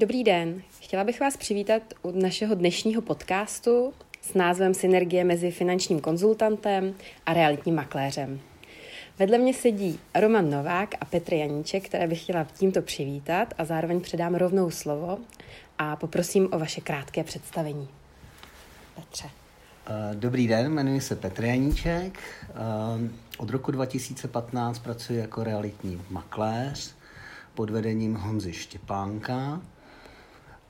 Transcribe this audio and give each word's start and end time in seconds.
Dobrý 0.00 0.24
den. 0.24 0.62
Chtěla 0.80 1.04
bych 1.04 1.20
vás 1.20 1.36
přivítat 1.36 1.82
u 2.02 2.10
našeho 2.10 2.54
dnešního 2.54 3.02
podcastu 3.02 3.92
s 4.22 4.34
názvem 4.34 4.74
Synergie 4.74 5.24
mezi 5.24 5.50
finančním 5.50 6.00
konzultantem 6.00 6.94
a 7.26 7.32
realitním 7.32 7.74
makléřem. 7.74 8.40
Vedle 9.18 9.38
mě 9.38 9.54
sedí 9.54 9.98
Roman 10.14 10.50
Novák 10.50 10.94
a 11.00 11.04
Petr 11.04 11.34
Janíček, 11.34 11.84
které 11.84 12.06
bych 12.06 12.22
chtěla 12.22 12.46
tímto 12.58 12.82
přivítat 12.82 13.54
a 13.58 13.64
zároveň 13.64 14.00
předám 14.00 14.34
rovnou 14.34 14.70
slovo 14.70 15.18
a 15.78 15.96
poprosím 15.96 16.48
o 16.52 16.58
vaše 16.58 16.80
krátké 16.80 17.24
představení. 17.24 17.88
Petře. 18.94 19.30
Eh, 19.86 20.14
dobrý 20.14 20.46
den, 20.46 20.66
jmenuji 20.66 21.00
se 21.00 21.16
Petr 21.16 21.44
Janíček. 21.44 22.18
Eh, 22.48 23.10
od 23.38 23.50
roku 23.50 23.70
2015 23.70 24.78
pracuji 24.78 25.18
jako 25.18 25.44
realitní 25.44 26.02
makléř 26.10 26.94
pod 27.54 27.70
vedením 27.70 28.14
Honzy 28.14 28.52
Štěpánka 28.52 29.60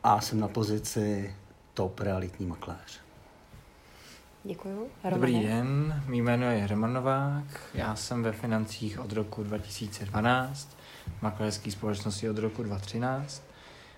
a 0.04 0.20
jsem 0.20 0.40
na 0.40 0.48
pozici 0.48 1.34
top 1.74 2.00
realitní 2.00 2.46
makléř. 2.46 3.00
Děkuju. 4.44 4.88
Romane. 5.04 5.14
Dobrý 5.14 5.42
den, 5.42 6.02
mý 6.06 6.22
jméno 6.22 6.50
je 6.50 6.66
Roman 6.66 6.92
Novák, 6.92 7.60
já 7.74 7.96
jsem 7.96 8.22
ve 8.22 8.32
financích 8.32 9.00
od 9.00 9.12
roku 9.12 9.42
2012, 9.42 10.76
makléřské 11.22 11.70
společnosti 11.70 12.30
od 12.30 12.38
roku 12.38 12.62
2013. 12.62 13.42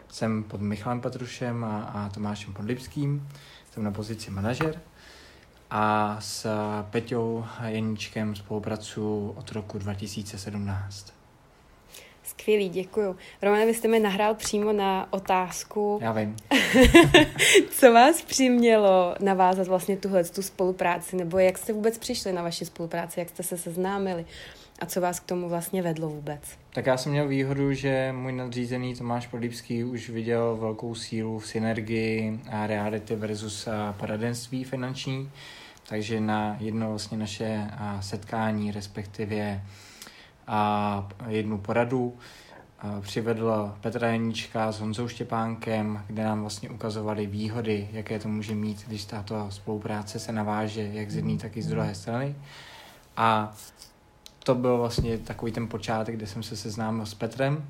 Jsem 0.08 0.42
pod 0.42 0.60
Michalem 0.60 1.00
Patrušem 1.00 1.64
a, 1.64 1.82
a 1.82 2.08
Tomášem 2.08 2.52
Podlipským, 2.52 3.28
jsem 3.70 3.84
na 3.84 3.90
pozici 3.90 4.30
manažer 4.30 4.80
a 5.70 6.16
s 6.20 6.46
Peťou 6.90 7.44
Jeníčkem 7.66 8.36
spolupracuji 8.36 9.32
od 9.36 9.52
roku 9.52 9.78
2017. 9.78 11.21
Skvělý, 12.32 12.68
děkuju. 12.68 13.16
Romane, 13.42 13.66
vy 13.66 13.74
jste 13.74 13.88
mi 13.88 14.00
nahrál 14.00 14.34
přímo 14.34 14.72
na 14.72 15.12
otázku. 15.12 15.98
Já 16.02 16.12
vím. 16.12 16.36
co 17.70 17.92
vás 17.92 18.22
přimělo 18.22 19.14
navázat 19.20 19.68
vlastně 19.68 19.96
tuhle 19.96 20.24
tu 20.24 20.42
spolupráci, 20.42 21.16
nebo 21.16 21.38
jak 21.38 21.58
jste 21.58 21.72
vůbec 21.72 21.98
přišli 21.98 22.32
na 22.32 22.42
vaši 22.42 22.64
spolupráci, 22.64 23.20
jak 23.20 23.28
jste 23.28 23.42
se 23.42 23.58
seznámili 23.58 24.24
a 24.78 24.86
co 24.86 25.00
vás 25.00 25.20
k 25.20 25.24
tomu 25.24 25.48
vlastně 25.48 25.82
vedlo 25.82 26.08
vůbec? 26.08 26.40
Tak 26.74 26.86
já 26.86 26.96
jsem 26.96 27.12
měl 27.12 27.28
výhodu, 27.28 27.72
že 27.72 28.12
můj 28.12 28.32
nadřízený 28.32 28.94
Tomáš 28.94 29.26
Podlípský 29.26 29.84
už 29.84 30.10
viděl 30.10 30.56
velkou 30.56 30.94
sílu 30.94 31.38
v 31.38 31.46
synergii 31.46 32.40
a 32.50 32.66
reality 32.66 33.16
versus 33.16 33.68
poradenství 33.96 34.64
finanční, 34.64 35.30
takže 35.88 36.20
na 36.20 36.56
jedno 36.60 36.88
vlastně 36.88 37.18
naše 37.18 37.70
setkání, 38.00 38.70
respektive 38.70 39.62
a 40.54 41.08
jednu 41.28 41.58
poradu 41.58 42.16
přivedl 43.00 43.74
Petra 43.80 44.08
Janíčka 44.08 44.72
s 44.72 44.80
Honzou 44.80 45.08
Štěpánkem, 45.08 46.04
kde 46.06 46.24
nám 46.24 46.40
vlastně 46.40 46.70
ukazovali 46.70 47.26
výhody, 47.26 47.88
jaké 47.92 48.18
to 48.18 48.28
může 48.28 48.54
mít, 48.54 48.84
když 48.86 49.04
tato 49.04 49.46
spolupráce 49.50 50.18
se 50.18 50.32
naváže 50.32 50.82
jak 50.92 51.10
z 51.10 51.16
jedné, 51.16 51.38
tak 51.38 51.56
i 51.56 51.62
z 51.62 51.68
druhé 51.68 51.94
strany. 51.94 52.34
A 53.16 53.54
to 54.44 54.54
byl 54.54 54.78
vlastně 54.78 55.18
takový 55.18 55.52
ten 55.52 55.68
počátek, 55.68 56.16
kde 56.16 56.26
jsem 56.26 56.42
se 56.42 56.56
seznámil 56.56 57.06
s 57.06 57.14
Petrem 57.14 57.64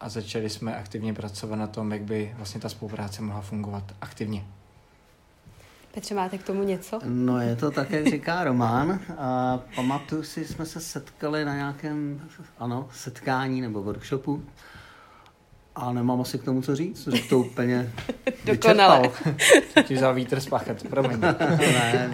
a 0.00 0.08
začali 0.08 0.50
jsme 0.50 0.76
aktivně 0.76 1.14
pracovat 1.14 1.56
na 1.56 1.66
tom, 1.66 1.92
jak 1.92 2.02
by 2.02 2.34
vlastně 2.36 2.60
ta 2.60 2.68
spolupráce 2.68 3.22
mohla 3.22 3.40
fungovat 3.40 3.84
aktivně. 4.00 4.44
Petře, 5.94 6.14
máte 6.14 6.38
k 6.38 6.42
tomu 6.42 6.62
něco? 6.62 7.00
No 7.04 7.40
je 7.40 7.56
to 7.56 7.70
tak, 7.70 7.90
jak 7.90 8.06
říká 8.06 8.44
Román. 8.44 9.00
A 9.18 9.60
pamatuju 9.76 10.22
si, 10.22 10.44
jsme 10.44 10.66
se 10.66 10.80
setkali 10.80 11.44
na 11.44 11.54
nějakém 11.56 12.20
ano, 12.58 12.88
setkání 12.92 13.60
nebo 13.60 13.82
workshopu 13.82 14.42
a 15.74 15.92
nemám 15.92 16.20
asi 16.20 16.38
k 16.38 16.44
tomu 16.44 16.62
co 16.62 16.76
říct, 16.76 17.08
že 17.08 17.22
to 17.22 17.38
úplně 17.38 17.92
Dokonale. 18.44 19.10
Ti 19.86 19.96
za 19.96 20.12
vítr 20.12 20.40
z 20.40 20.46
plachet, 20.46 20.88
promiň. 20.88 21.20
ne. 21.60 22.12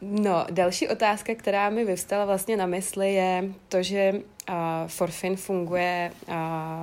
No, 0.00 0.46
další 0.50 0.88
otázka, 0.88 1.34
která 1.34 1.70
mi 1.70 1.84
vyvstala 1.84 2.24
vlastně 2.24 2.56
na 2.56 2.66
mysli, 2.66 3.14
je 3.14 3.44
to, 3.68 3.82
že 3.82 4.12
Forfin 4.86 5.36
funguje 5.36 6.12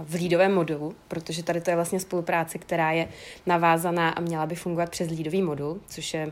v 0.04 0.14
lídovém 0.14 0.54
modulu, 0.54 0.96
protože 1.08 1.44
tady 1.44 1.62
to 1.62 1.70
je 1.70 1.76
vlastně 1.76 2.00
spolupráce, 2.00 2.58
která 2.58 2.92
je 2.92 3.08
navázaná 3.46 4.10
a 4.10 4.22
měla 4.22 4.46
by 4.46 4.56
fungovat 4.56 4.90
přes 4.90 5.10
lídový 5.10 5.42
modul, 5.42 5.80
což 5.88 6.14
je 6.14 6.32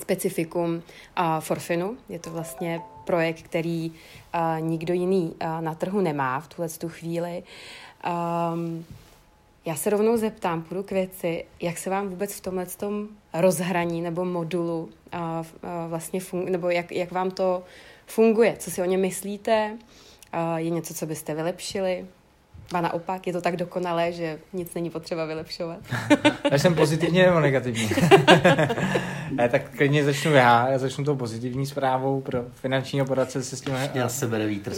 specifikum 0.00 0.82
Forfinu. 1.40 1.96
Je 2.08 2.18
to 2.18 2.30
vlastně 2.30 2.80
projekt, 3.04 3.42
který 3.42 3.92
nikdo 4.60 4.94
jiný 4.94 5.34
na 5.60 5.74
trhu 5.74 6.00
nemá 6.00 6.40
v 6.40 6.48
tuhle 6.48 6.68
tu 6.68 6.88
chvíli. 6.88 7.42
Já 9.66 9.74
se 9.74 9.90
rovnou 9.90 10.16
zeptám, 10.16 10.62
půjdu 10.62 10.82
k 10.82 10.90
věci, 10.90 11.44
jak 11.60 11.78
se 11.78 11.90
vám 11.90 12.08
vůbec 12.08 12.34
v 12.34 12.40
tomhle 12.40 12.66
tom 12.66 13.08
rozhraní 13.34 14.00
nebo 14.02 14.24
modulu 14.24 14.90
a, 15.12 15.18
a 15.62 15.86
vlastně 15.86 16.20
fun, 16.20 16.44
nebo 16.44 16.70
jak, 16.70 16.92
jak 16.92 17.12
vám 17.12 17.30
to 17.30 17.62
funguje, 18.06 18.56
co 18.58 18.70
si 18.70 18.82
o 18.82 18.84
něm 18.84 19.00
myslíte, 19.00 19.78
je 20.56 20.70
něco, 20.70 20.94
co 20.94 21.06
byste 21.06 21.34
vylepšili, 21.34 22.06
a 22.72 22.80
naopak, 22.80 23.26
je 23.26 23.32
to 23.32 23.40
tak 23.40 23.56
dokonalé, 23.56 24.12
že 24.12 24.38
nic 24.52 24.74
není 24.74 24.90
potřeba 24.90 25.24
vylepšovat. 25.24 25.78
já 26.50 26.58
jsem 26.58 26.74
pozitivní 26.74 27.22
nebo 27.22 27.40
negativní? 27.40 27.90
ne, 29.30 29.48
tak 29.48 29.76
klidně 29.76 30.04
začnu 30.04 30.32
já. 30.32 30.68
Já 30.68 30.78
začnu 30.78 31.04
tou 31.04 31.16
pozitivní 31.16 31.66
zprávou 31.66 32.20
pro 32.20 32.44
finanční 32.54 33.04
poradce 33.04 33.42
se 33.42 33.56
s 33.56 33.60
tím... 33.60 33.74
Já 33.94 34.08
se 34.08 34.26
bere 34.26 34.46
vítr 34.46 34.72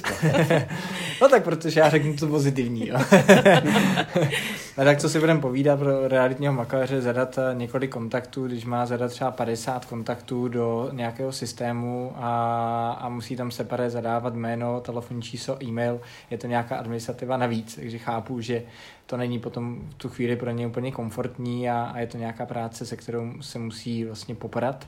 No 1.21 1.29
tak, 1.29 1.45
protože 1.45 1.81
já 1.81 1.89
řeknu 1.91 2.17
to 2.17 2.27
pozitivní. 2.27 2.89
Jo. 2.89 2.99
no, 4.79 4.85
tak 4.85 4.99
co 4.99 5.09
si 5.09 5.21
budeme 5.21 5.41
povídat 5.41 5.79
pro 5.79 6.09
realitního 6.09 6.53
makléře, 6.53 7.01
zadat 7.01 7.39
eh, 7.39 7.55
několik 7.55 7.91
kontaktů, 7.91 8.47
když 8.47 8.65
má 8.65 8.87
zadat 8.87 9.11
třeba 9.11 9.31
50 9.31 9.85
kontaktů 9.85 10.49
do 10.49 10.91
nějakého 10.93 11.33
systému 11.33 12.13
a, 12.17 12.99
a 13.01 13.09
musí 13.09 13.37
tam 13.37 13.51
separé 13.51 13.91
zadávat 13.91 14.35
jméno, 14.35 14.81
telefonní 14.81 15.23
číslo, 15.23 15.65
e-mail, 15.65 16.01
je 16.31 16.39
to 16.39 16.47
nějaká 16.47 16.77
administrativa 16.77 17.37
navíc 17.37 17.76
takže 17.77 17.99
chápu, 17.99 18.41
že 18.41 18.63
to 19.07 19.17
není 19.17 19.39
potom 19.39 19.89
v 19.91 19.95
tu 19.95 20.09
chvíli 20.09 20.37
pro 20.37 20.51
ně 20.51 20.67
úplně 20.67 20.93
komfortní 20.93 21.71
a, 21.71 21.85
a 21.85 21.99
je 21.99 22.07
to 22.07 22.19
nějaká 22.19 22.47
práce, 22.47 22.87
se 22.87 22.97
kterou 22.97 23.33
se 23.43 23.59
musí 23.59 24.05
vlastně 24.05 24.35
popadat. 24.35 24.87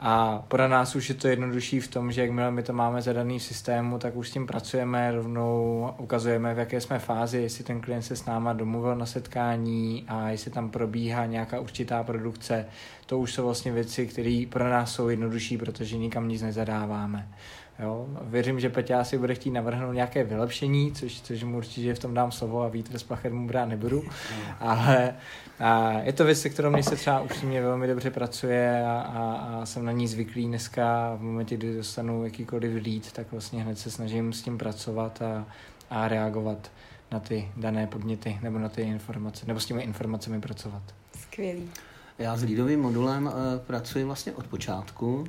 A 0.00 0.44
pro 0.48 0.68
nás 0.68 0.96
už 0.96 1.08
je 1.08 1.14
to 1.14 1.28
jednodušší 1.28 1.80
v 1.80 1.88
tom, 1.88 2.12
že 2.12 2.20
jakmile 2.20 2.50
my 2.50 2.62
to 2.62 2.72
máme 2.72 3.02
zadaný 3.02 3.38
v 3.38 3.42
systému, 3.42 3.98
tak 3.98 4.16
už 4.16 4.28
s 4.28 4.32
tím 4.32 4.46
pracujeme, 4.46 5.12
rovnou 5.12 5.90
ukazujeme, 5.98 6.54
v 6.54 6.58
jaké 6.58 6.80
jsme 6.80 6.98
fázi, 6.98 7.38
jestli 7.38 7.64
ten 7.64 7.80
klient 7.80 8.02
se 8.02 8.16
s 8.16 8.24
náma 8.24 8.52
domluvil 8.52 8.96
na 8.96 9.06
setkání 9.06 10.04
a 10.08 10.28
jestli 10.28 10.50
tam 10.50 10.70
probíhá 10.70 11.26
nějaká 11.26 11.60
určitá 11.60 12.02
produkce. 12.02 12.66
To 13.06 13.18
už 13.18 13.34
jsou 13.34 13.44
vlastně 13.44 13.72
věci, 13.72 14.06
které 14.06 14.44
pro 14.50 14.70
nás 14.70 14.92
jsou 14.92 15.08
jednodušší, 15.08 15.58
protože 15.58 15.96
nikam 15.96 16.28
nic 16.28 16.42
nezadáváme. 16.42 17.28
Jo? 17.78 18.06
Věřím, 18.22 18.60
že 18.60 18.68
Peťa 18.68 19.04
si 19.04 19.18
bude 19.18 19.34
chtít 19.34 19.50
navrhnout 19.50 19.92
nějaké 19.92 20.24
vylepšení, 20.24 20.92
což, 20.92 21.20
což 21.20 21.42
mu 21.42 21.56
určitě 21.56 21.94
v 21.94 21.98
tom 21.98 22.14
dám 22.14 22.32
slovo 22.32 22.62
a 22.62 22.68
vítr 22.68 22.98
z 22.98 23.02
plachet 23.02 23.32
mu 23.32 23.46
brát 23.46 23.66
nebudu. 23.66 24.02
Ale 24.60 25.14
a 25.60 25.92
je 25.92 26.12
to 26.12 26.24
věc, 26.24 26.40
se 26.40 26.48
kterou 26.48 26.70
mě 26.70 26.82
se 26.82 26.96
třeba 26.96 27.20
upřímně 27.20 27.62
velmi 27.62 27.86
dobře 27.86 28.10
pracuje 28.10 28.84
a, 28.86 29.00
a, 29.00 29.22
a, 29.22 29.66
jsem 29.66 29.84
na 29.84 29.92
ní 29.92 30.08
zvyklý 30.08 30.46
dneska. 30.46 31.14
V 31.14 31.22
momentě, 31.22 31.56
kdy 31.56 31.76
dostanu 31.76 32.24
jakýkoliv 32.24 32.86
lead, 32.86 33.12
tak 33.12 33.32
vlastně 33.32 33.62
hned 33.62 33.78
se 33.78 33.90
snažím 33.90 34.32
s 34.32 34.42
tím 34.42 34.58
pracovat 34.58 35.22
a, 35.22 35.46
a 35.90 36.08
reagovat 36.08 36.70
na 37.12 37.20
ty 37.20 37.48
dané 37.56 37.86
podněty 37.86 38.38
nebo 38.42 38.58
na 38.58 38.68
ty 38.68 38.82
informace, 38.82 39.46
nebo 39.46 39.60
s 39.60 39.66
těmi 39.66 39.82
informacemi 39.82 40.40
pracovat. 40.40 40.82
Skvělý. 41.18 41.70
Já 42.18 42.36
s 42.36 42.42
lídovým 42.42 42.80
modulem 42.80 43.26
uh, 43.26 43.32
pracuji 43.66 44.04
vlastně 44.04 44.32
od 44.32 44.46
počátku. 44.46 45.24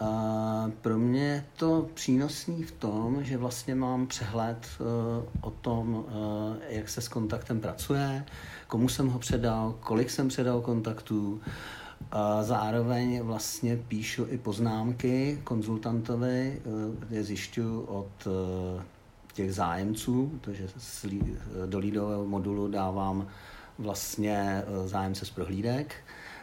A 0.00 0.70
pro 0.80 0.98
mě 0.98 1.24
je 1.24 1.44
to 1.56 1.88
přínosný 1.94 2.62
v 2.62 2.72
tom, 2.72 3.24
že 3.24 3.36
vlastně 3.36 3.74
mám 3.74 4.06
přehled 4.06 4.66
uh, 4.80 4.86
o 5.40 5.50
tom, 5.50 5.94
uh, 5.94 6.04
jak 6.68 6.88
se 6.88 7.00
s 7.00 7.08
kontaktem 7.08 7.60
pracuje, 7.60 8.24
komu 8.66 8.88
jsem 8.88 9.08
ho 9.08 9.18
předal, 9.18 9.74
kolik 9.80 10.10
jsem 10.10 10.28
předal 10.28 10.60
kontaktů. 10.60 11.40
A 12.10 12.42
zároveň 12.42 13.22
vlastně 13.22 13.76
píšu 13.76 14.26
i 14.28 14.38
poznámky 14.38 15.40
konzultantovi, 15.44 16.62
uh, 16.64 16.94
kde 17.08 17.24
zjišťuju 17.24 17.80
od 17.80 18.28
těch 19.32 19.54
zájemců, 19.54 20.38
protože 20.40 20.68
do 21.66 21.78
lídového 21.78 22.24
modulu 22.24 22.68
dávám 22.68 23.26
vlastně 23.78 24.62
zájemce 24.86 25.24
z 25.24 25.30
prohlídek, 25.30 25.94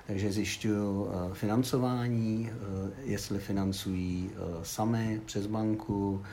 takže 0.08 0.32
zjišťuju 0.32 1.08
eh, 1.08 1.34
financování, 1.34 2.52
eh, 2.52 2.92
jestli 3.04 3.40
financují 3.40 4.32
eh, 4.34 4.40
sami 4.64 5.22
přes 5.26 5.48
banku, 5.48 6.24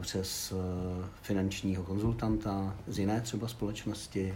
přes 0.00 0.54
finančního 1.22 1.84
konzultanta 1.84 2.74
z 2.86 2.98
jiné 2.98 3.20
třeba 3.20 3.48
společnosti, 3.48 4.34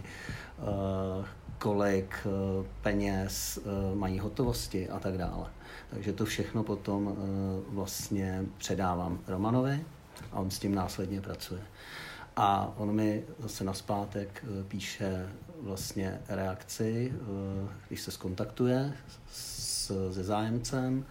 kolik 1.57 2.15
peněz 2.81 3.59
mají 3.93 4.19
hotovosti 4.19 4.89
a 4.89 4.99
tak 4.99 5.17
dále. 5.17 5.45
Takže 5.89 6.13
to 6.13 6.25
všechno 6.25 6.63
potom 6.63 7.15
vlastně 7.69 8.45
předávám 8.57 9.19
Romanovi 9.27 9.85
a 10.31 10.39
on 10.39 10.51
s 10.51 10.59
tím 10.59 10.75
následně 10.75 11.21
pracuje. 11.21 11.61
A 12.35 12.73
on 12.77 12.95
mi 12.95 13.23
zase 13.39 13.63
naspátek 13.63 14.45
píše 14.67 15.29
vlastně 15.61 16.19
reakci, 16.29 17.13
eh, 17.13 17.67
když 17.87 18.01
se 18.01 18.11
skontaktuje 18.11 18.93
s, 19.31 20.11
se 20.13 20.23
zájemcem 20.23 21.05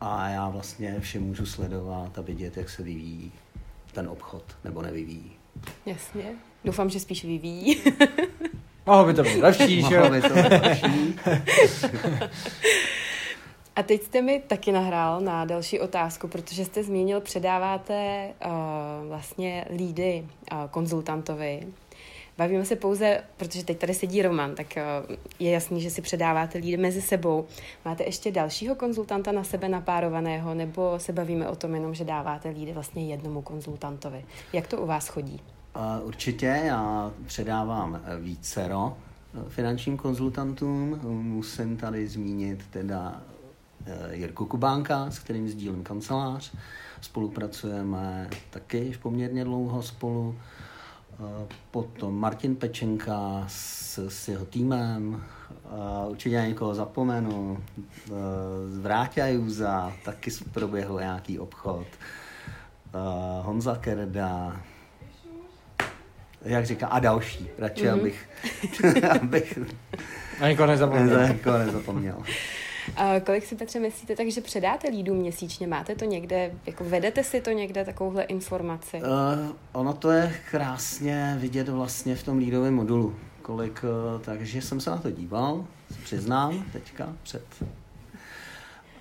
a 0.00 0.28
já 0.28 0.48
vlastně 0.48 1.00
vše 1.00 1.18
můžu 1.18 1.46
sledovat 1.46 2.18
a 2.18 2.22
vidět, 2.22 2.56
jak 2.56 2.68
se 2.70 2.82
vyvíjí 2.82 3.32
ten 3.92 4.08
obchod 4.08 4.44
nebo 4.64 4.82
nevyvíjí. 4.82 5.32
Jasně. 5.86 6.24
Doufám, 6.64 6.90
že 6.90 7.00
spíš 7.00 7.24
vyvíjí. 7.24 7.82
Mohlo 8.86 9.04
by 9.04 9.14
to 9.14 9.22
být 9.22 9.40
lepší, 9.40 9.82
že 9.82 10.00
Mohlo 10.00 10.10
by 10.10 10.22
to 10.22 10.34
být 10.34 10.62
lepší. 10.62 11.18
A 13.76 13.82
teď 13.82 14.02
jste 14.02 14.22
mi 14.22 14.42
taky 14.46 14.72
nahrál 14.72 15.20
na 15.20 15.44
další 15.44 15.80
otázku, 15.80 16.28
protože 16.28 16.64
jste 16.64 16.84
zmínil, 16.84 17.20
předáváte 17.20 18.28
uh, 18.44 19.08
vlastně 19.08 19.64
lídy 19.76 20.26
uh, 20.52 20.58
konzultantovi. 20.70 21.66
Bavíme 22.38 22.64
se 22.64 22.76
pouze, 22.76 23.20
protože 23.36 23.64
teď 23.64 23.78
tady 23.78 23.94
sedí 23.94 24.22
Roman, 24.22 24.54
tak 24.54 24.66
uh, 24.76 25.16
je 25.38 25.50
jasný, 25.50 25.80
že 25.80 25.90
si 25.90 26.02
předáváte 26.02 26.58
lídy 26.58 26.76
mezi 26.76 27.02
sebou. 27.02 27.46
Máte 27.84 28.04
ještě 28.04 28.32
dalšího 28.32 28.74
konzultanta 28.74 29.32
na 29.32 29.44
sebe 29.44 29.68
napárovaného, 29.68 30.54
nebo 30.54 30.98
se 30.98 31.12
bavíme 31.12 31.48
o 31.48 31.56
tom 31.56 31.74
jenom, 31.74 31.94
že 31.94 32.04
dáváte 32.04 32.48
lídy 32.48 32.72
vlastně 32.72 33.06
jednomu 33.06 33.42
konzultantovi? 33.42 34.24
Jak 34.52 34.66
to 34.66 34.78
u 34.78 34.86
vás 34.86 35.08
chodí? 35.08 35.40
Určitě, 36.02 36.60
já 36.64 37.12
předávám 37.26 38.02
vícero 38.20 38.96
finančním 39.48 39.96
konzultantům. 39.96 41.00
Musím 41.22 41.76
tady 41.76 42.08
zmínit 42.08 42.64
teda 42.70 43.22
Eh, 43.88 44.16
Jirku 44.16 44.46
Kubánka, 44.46 45.10
s 45.10 45.18
kterým 45.18 45.48
sdílím 45.48 45.82
kancelář. 45.82 46.52
Spolupracujeme 47.00 48.30
taky 48.50 48.98
poměrně 49.02 49.44
dlouho 49.44 49.82
spolu. 49.82 50.38
Eh, 51.18 51.46
potom 51.70 52.14
Martin 52.14 52.56
Pečenka 52.56 53.44
s, 53.46 53.98
s 54.08 54.28
jeho 54.28 54.44
týmem, 54.44 55.24
uh, 55.64 56.10
určitě 56.10 56.36
někoho 56.36 56.74
zapomenu, 56.74 57.58
uh, 58.10 58.16
Vráťa 58.80 59.26
Juza, 59.26 59.92
taky 60.04 60.30
proběhl 60.52 61.00
nějaký 61.00 61.38
obchod, 61.38 61.86
uh, 62.94 63.46
Honza 63.46 63.76
Kerda, 63.76 64.60
jak 66.42 66.66
říká, 66.66 66.86
a 66.86 66.98
další, 66.98 67.48
radši 67.58 67.84
mm-hmm. 67.84 68.00
abych, 68.00 68.28
abych 69.20 69.58
a 70.40 70.48
nikoho 70.48 70.66
nezapomněl. 70.66 71.28
nikoho 71.28 71.58
nezapomněl. 71.58 72.22
Kolik 73.26 73.46
si, 73.46 73.56
Petře, 73.56 73.80
myslíte, 73.80 74.16
takže 74.16 74.40
předáte 74.40 74.88
lídů 74.88 75.14
měsíčně? 75.14 75.66
Máte 75.66 75.94
to 75.94 76.04
někde, 76.04 76.52
jako 76.66 76.84
vedete 76.84 77.24
si 77.24 77.40
to 77.40 77.50
někde, 77.50 77.84
takovouhle 77.84 78.22
informaci? 78.22 78.96
Uh, 78.96 79.56
ono 79.72 79.92
to 79.92 80.10
je 80.10 80.34
krásně 80.50 81.36
vidět 81.40 81.68
vlastně 81.68 82.16
v 82.16 82.22
tom 82.22 82.38
lídovém 82.38 82.74
modulu. 82.74 83.14
Kolik, 83.42 83.84
uh, 83.84 84.20
takže 84.20 84.62
jsem 84.62 84.80
se 84.80 84.90
na 84.90 84.98
to 84.98 85.10
díval, 85.10 85.64
přiznám 86.04 86.64
teďka 86.72 87.12
před 87.22 87.44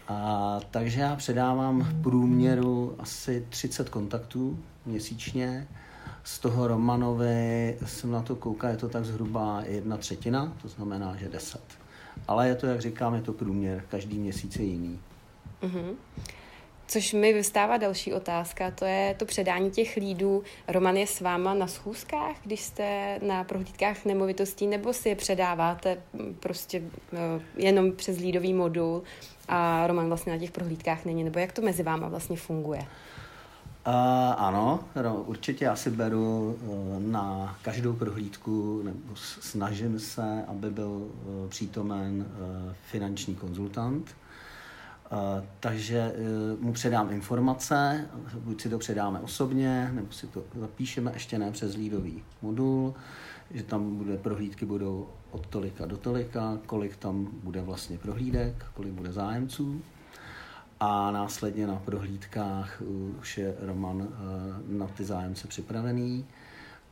a, 0.07 0.60
takže 0.72 1.01
já 1.01 1.16
předávám 1.16 1.81
v 1.81 2.01
průměru 2.01 2.95
asi 3.00 3.45
30 3.50 3.90
kontaktů 3.90 4.60
měsíčně. 4.86 5.68
Z 6.24 6.40
toho 6.40 6.68
Romanovi 6.68 7.78
jsem 7.86 8.12
na 8.12 8.22
to 8.22 8.36
koukal, 8.36 8.69
je 8.69 8.78
to 8.78 8.90
tak 8.90 9.06
zhruba 9.06 9.63
jedna 9.66 9.98
třetina, 9.98 10.54
to 10.62 10.68
znamená, 10.68 11.16
že 11.16 11.30
10. 11.30 11.62
Ale 12.28 12.48
je 12.48 12.56
to, 12.56 12.66
jak 12.66 12.82
říkám, 12.82 13.16
je 13.16 13.22
to 13.22 13.34
průměr, 13.34 13.84
každý 13.90 14.20
měsíc 14.20 14.56
je 14.56 14.66
jiný. 14.66 15.00
Mm-hmm. 15.62 15.96
Což 16.88 17.14
mi 17.14 17.34
vystává 17.34 17.78
další 17.78 18.14
otázka, 18.14 18.72
to 18.72 18.86
je 18.86 19.16
to 19.20 19.26
předání 19.26 19.72
těch 19.72 19.96
lídů. 19.96 20.44
Roman 20.68 20.98
je 20.98 21.08
s 21.08 21.22
váma 21.22 21.54
na 21.54 21.68
schůzkách, 21.68 22.36
když 22.44 22.62
jste 22.62 23.20
na 23.22 23.44
prohlídkách 23.44 24.06
nemovitostí, 24.06 24.68
nebo 24.68 24.94
si 24.94 25.10
je 25.10 25.16
předáváte 25.16 25.98
prostě 26.40 26.82
uh, 26.82 27.20
jenom 27.58 27.92
přes 27.92 28.18
lídový 28.18 28.54
modul 28.54 29.04
a 29.48 29.88
Roman 29.88 30.08
vlastně 30.08 30.34
na 30.34 30.40
těch 30.40 30.52
prohlídkách 30.52 31.06
není, 31.06 31.24
nebo 31.24 31.40
jak 31.40 31.52
to 31.52 31.62
mezi 31.62 31.84
váma 31.84 32.08
vlastně 32.08 32.38
funguje? 32.38 32.82
Uh, 33.88 33.94
ano, 34.38 34.80
určitě 35.25 35.66
já 35.66 35.75
si 35.75 35.89
beru 35.89 36.57
uh, 36.62 37.00
na 37.00 37.57
každou 37.62 37.94
prohlídku, 37.94 38.81
nebo 38.84 39.16
snažím 39.16 40.00
se, 40.00 40.44
aby 40.48 40.69
byl 40.69 40.89
uh, 40.89 41.50
přítomen 41.50 42.25
uh, 42.30 42.74
finanční 42.92 43.36
konzultant. 43.36 44.16
Uh, 45.12 45.18
takže 45.60 46.13
uh, 46.56 46.63
mu 46.63 46.74
předám 46.74 47.12
informace, 47.12 48.07
buď 48.39 48.62
si 48.62 48.69
to 48.69 48.78
předáme 48.78 49.19
osobně, 49.19 49.92
nebo 49.94 50.12
si 50.12 50.28
to 50.28 50.44
zapíšeme 50.60 51.12
ještě 51.13 51.40
ne 51.40 51.51
přes 51.51 51.75
lídový 51.75 52.24
modul, 52.42 52.94
že 53.51 53.63
tam 53.63 53.95
bude 53.95 54.18
prohlídky 54.18 54.66
budou 54.66 55.07
od 55.31 55.48
tolika 55.48 55.86
do 55.86 55.98
tolika, 55.98 56.57
kolik 56.66 56.95
tam 56.98 57.28
bude 57.44 57.62
vlastně 57.62 57.98
prohlídek, 57.98 58.66
kolik 58.74 58.92
bude 58.92 59.12
zájemců 59.12 59.81
a 60.80 61.12
následně 61.12 61.68
na 61.68 61.76
prohlídkách 61.76 62.82
už 63.20 63.38
je 63.38 63.56
Roman 63.60 64.08
eh, 64.10 64.78
na 64.78 64.88
ty 64.88 65.06
zájemce 65.06 65.48
připravený 65.48 66.26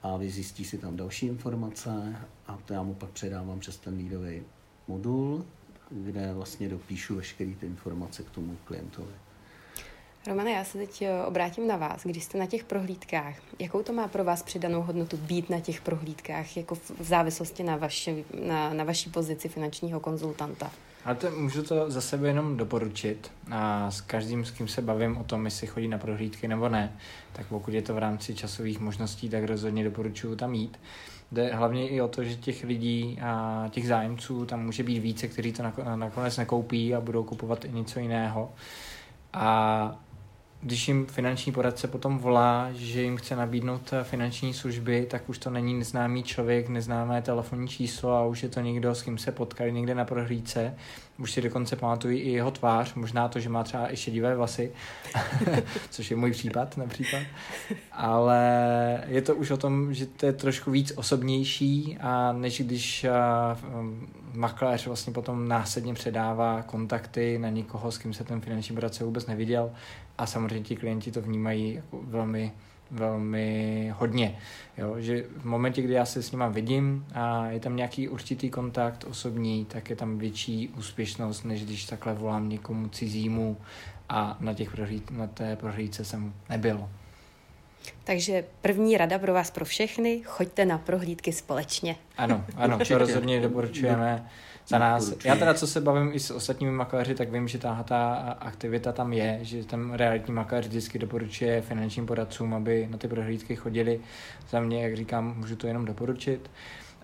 a 0.03 0.17
vyzjistí 0.17 0.65
si 0.65 0.77
tam 0.77 0.97
další 0.97 1.25
informace 1.25 2.15
a 2.47 2.57
to 2.65 2.73
já 2.73 2.83
mu 2.83 2.93
pak 2.93 3.09
předávám 3.09 3.59
přes 3.59 3.77
ten 3.77 3.97
lídový 3.97 4.41
modul, 4.87 5.45
kde 5.91 6.33
vlastně 6.33 6.69
dopíšu 6.69 7.15
veškeré 7.15 7.53
ty 7.59 7.65
informace 7.65 8.23
k 8.23 8.29
tomu 8.29 8.57
klientovi. 8.65 9.13
Romane, 10.27 10.51
já 10.51 10.63
se 10.63 10.77
teď 10.77 11.01
eh, 11.01 11.23
obrátím 11.25 11.67
na 11.67 11.77
vás. 11.77 12.05
Když 12.05 12.23
jste 12.23 12.37
na 12.37 12.45
těch 12.45 12.63
prohlídkách, 12.63 13.35
jakou 13.59 13.83
to 13.83 13.93
má 13.93 14.07
pro 14.07 14.23
vás 14.23 14.43
přidanou 14.43 14.81
hodnotu 14.81 15.17
být 15.17 15.49
na 15.49 15.59
těch 15.59 15.81
prohlídkách, 15.81 16.57
jako 16.57 16.75
v 16.75 16.91
závislosti 16.99 17.63
na, 17.63 17.77
vaši, 17.77 18.25
na, 18.47 18.73
na 18.73 18.83
vaší 18.83 19.09
pozici 19.09 19.49
finančního 19.49 19.99
konzultanta? 19.99 20.71
Ale 21.05 21.15
to 21.15 21.31
můžu 21.31 21.63
to 21.63 21.91
za 21.91 22.01
sebe 22.01 22.27
jenom 22.27 22.57
doporučit 22.57 23.31
a 23.51 23.91
s 23.91 24.01
každým, 24.01 24.45
s 24.45 24.51
kým 24.51 24.67
se 24.67 24.81
bavím 24.81 25.17
o 25.17 25.23
tom, 25.23 25.45
jestli 25.45 25.67
chodí 25.67 25.87
na 25.87 25.97
prohlídky 25.97 26.47
nebo 26.47 26.69
ne, 26.69 26.97
tak 27.33 27.45
pokud 27.45 27.73
je 27.73 27.81
to 27.81 27.93
v 27.93 27.97
rámci 27.97 28.35
časových 28.35 28.79
možností, 28.79 29.29
tak 29.29 29.43
rozhodně 29.43 29.83
doporučuju 29.83 30.35
tam 30.35 30.53
jít. 30.53 30.79
Jde 31.31 31.55
hlavně 31.55 31.89
i 31.89 32.01
o 32.01 32.07
to, 32.07 32.23
že 32.23 32.35
těch 32.35 32.63
lidí 32.63 33.19
a 33.21 33.65
těch 33.69 33.87
zájemců 33.87 34.45
tam 34.45 34.65
může 34.65 34.83
být 34.83 34.99
více, 34.99 35.27
kteří 35.27 35.51
to 35.51 35.63
nakonec 35.95 36.37
nekoupí 36.37 36.95
a 36.95 37.01
budou 37.01 37.23
kupovat 37.23 37.65
i 37.65 37.71
něco 37.71 37.99
jiného. 37.99 38.53
A 39.33 39.99
když 40.65 40.87
jim 40.87 41.05
finanční 41.05 41.51
poradce 41.51 41.87
potom 41.87 42.17
volá, 42.17 42.69
že 42.73 43.01
jim 43.01 43.17
chce 43.17 43.35
nabídnout 43.35 43.93
eh, 43.93 44.03
finanční 44.03 44.53
služby, 44.53 45.07
tak 45.09 45.29
už 45.29 45.37
to 45.37 45.49
není 45.49 45.73
neznámý 45.73 46.23
člověk, 46.23 46.69
neznámé 46.69 47.21
telefonní 47.21 47.67
číslo 47.67 48.13
a 48.13 48.25
už 48.25 48.43
je 48.43 48.49
to 48.49 48.59
někdo, 48.59 48.95
s 48.95 49.01
kým 49.01 49.17
se 49.17 49.31
potkali 49.31 49.71
někde 49.71 49.95
na 49.95 50.05
prohlídce. 50.05 50.75
Už 51.17 51.31
si 51.31 51.41
dokonce 51.41 51.75
pamatují 51.75 52.19
i 52.19 52.29
jeho 52.29 52.51
tvář, 52.51 52.93
možná 52.93 53.27
to, 53.27 53.39
že 53.39 53.49
má 53.49 53.63
třeba 53.63 53.93
i 53.93 53.97
šedivé 53.97 54.35
vlasy, 54.35 54.71
což 55.89 56.11
je 56.11 56.17
můj 56.17 56.31
případ 56.31 56.77
například. 56.77 57.23
Ale 57.91 59.03
je 59.15 59.21
to 59.21 59.35
už 59.35 59.51
o 59.51 59.57
tom, 59.57 59.93
že 59.93 60.05
to 60.05 60.25
je 60.25 60.33
trošku 60.33 60.71
víc 60.71 60.93
osobnější 60.95 61.97
a 62.01 62.31
než 62.31 62.61
když 62.61 63.03
eh, 63.03 63.11
makléř 64.33 64.87
vlastně 64.87 65.13
potom 65.13 65.47
následně 65.47 65.93
předává 65.93 66.61
kontakty 66.61 67.37
na 67.39 67.49
někoho, 67.49 67.91
s 67.91 67.97
kým 67.97 68.13
se 68.13 68.23
ten 68.23 68.41
finanční 68.41 68.75
poradce 68.75 69.03
vůbec 69.03 69.25
neviděl, 69.25 69.71
a 70.17 70.25
samozřejmě 70.25 70.61
ti 70.61 70.75
klienti 70.75 71.11
to 71.11 71.21
vnímají 71.21 71.73
jako 71.73 72.01
velmi, 72.03 72.51
velmi 72.91 73.93
hodně. 73.97 74.37
Jo? 74.77 74.95
Že 74.97 75.23
v 75.37 75.45
momentě, 75.45 75.81
kdy 75.81 75.93
já 75.93 76.05
se 76.05 76.23
s 76.23 76.31
nima 76.31 76.47
vidím 76.47 77.05
a 77.13 77.47
je 77.47 77.59
tam 77.59 77.75
nějaký 77.75 78.09
určitý 78.09 78.49
kontakt 78.49 79.05
osobní, 79.09 79.65
tak 79.65 79.89
je 79.89 79.95
tam 79.95 80.17
větší 80.17 80.69
úspěšnost, 80.69 81.43
než 81.43 81.65
když 81.65 81.85
takhle 81.85 82.13
volám 82.13 82.49
někomu 82.49 82.87
cizímu 82.87 83.57
a 84.09 84.37
na, 84.39 84.53
těch 84.53 84.71
prohlí, 84.71 85.01
na 85.11 85.27
té 85.27 85.55
prohlídce 85.55 86.05
jsem 86.05 86.33
nebyl. 86.49 86.89
Takže 88.03 88.43
první 88.61 88.97
rada 88.97 89.19
pro 89.19 89.33
vás 89.33 89.51
pro 89.51 89.65
všechny, 89.65 90.21
choďte 90.25 90.65
na 90.65 90.77
prohlídky 90.77 91.31
společně. 91.31 91.95
Ano, 92.17 92.45
ano, 92.55 92.79
to 92.87 92.97
rozhodně 92.97 93.41
doporučujeme 93.41 94.29
za 94.67 94.77
nás. 94.77 95.13
Já 95.25 95.35
teda, 95.35 95.53
co 95.53 95.67
se 95.67 95.81
bavím 95.81 96.11
i 96.13 96.19
s 96.19 96.31
ostatními 96.31 96.71
makléři, 96.71 97.15
tak 97.15 97.31
vím, 97.31 97.47
že 97.47 97.57
ta, 97.57 97.83
ta 97.83 98.13
aktivita 98.39 98.91
tam 98.91 99.13
je, 99.13 99.39
že 99.41 99.63
ten 99.63 99.93
realitní 99.93 100.33
makléř 100.33 100.67
vždycky 100.67 100.99
doporučuje 100.99 101.61
finančním 101.61 102.05
poradcům, 102.05 102.53
aby 102.53 102.87
na 102.91 102.97
ty 102.97 103.07
prohlídky 103.07 103.55
chodili. 103.55 103.99
Za 104.49 104.59
mě, 104.59 104.83
jak 104.83 104.95
říkám, 104.95 105.33
můžu 105.37 105.55
to 105.55 105.67
jenom 105.67 105.85
doporučit. 105.85 106.49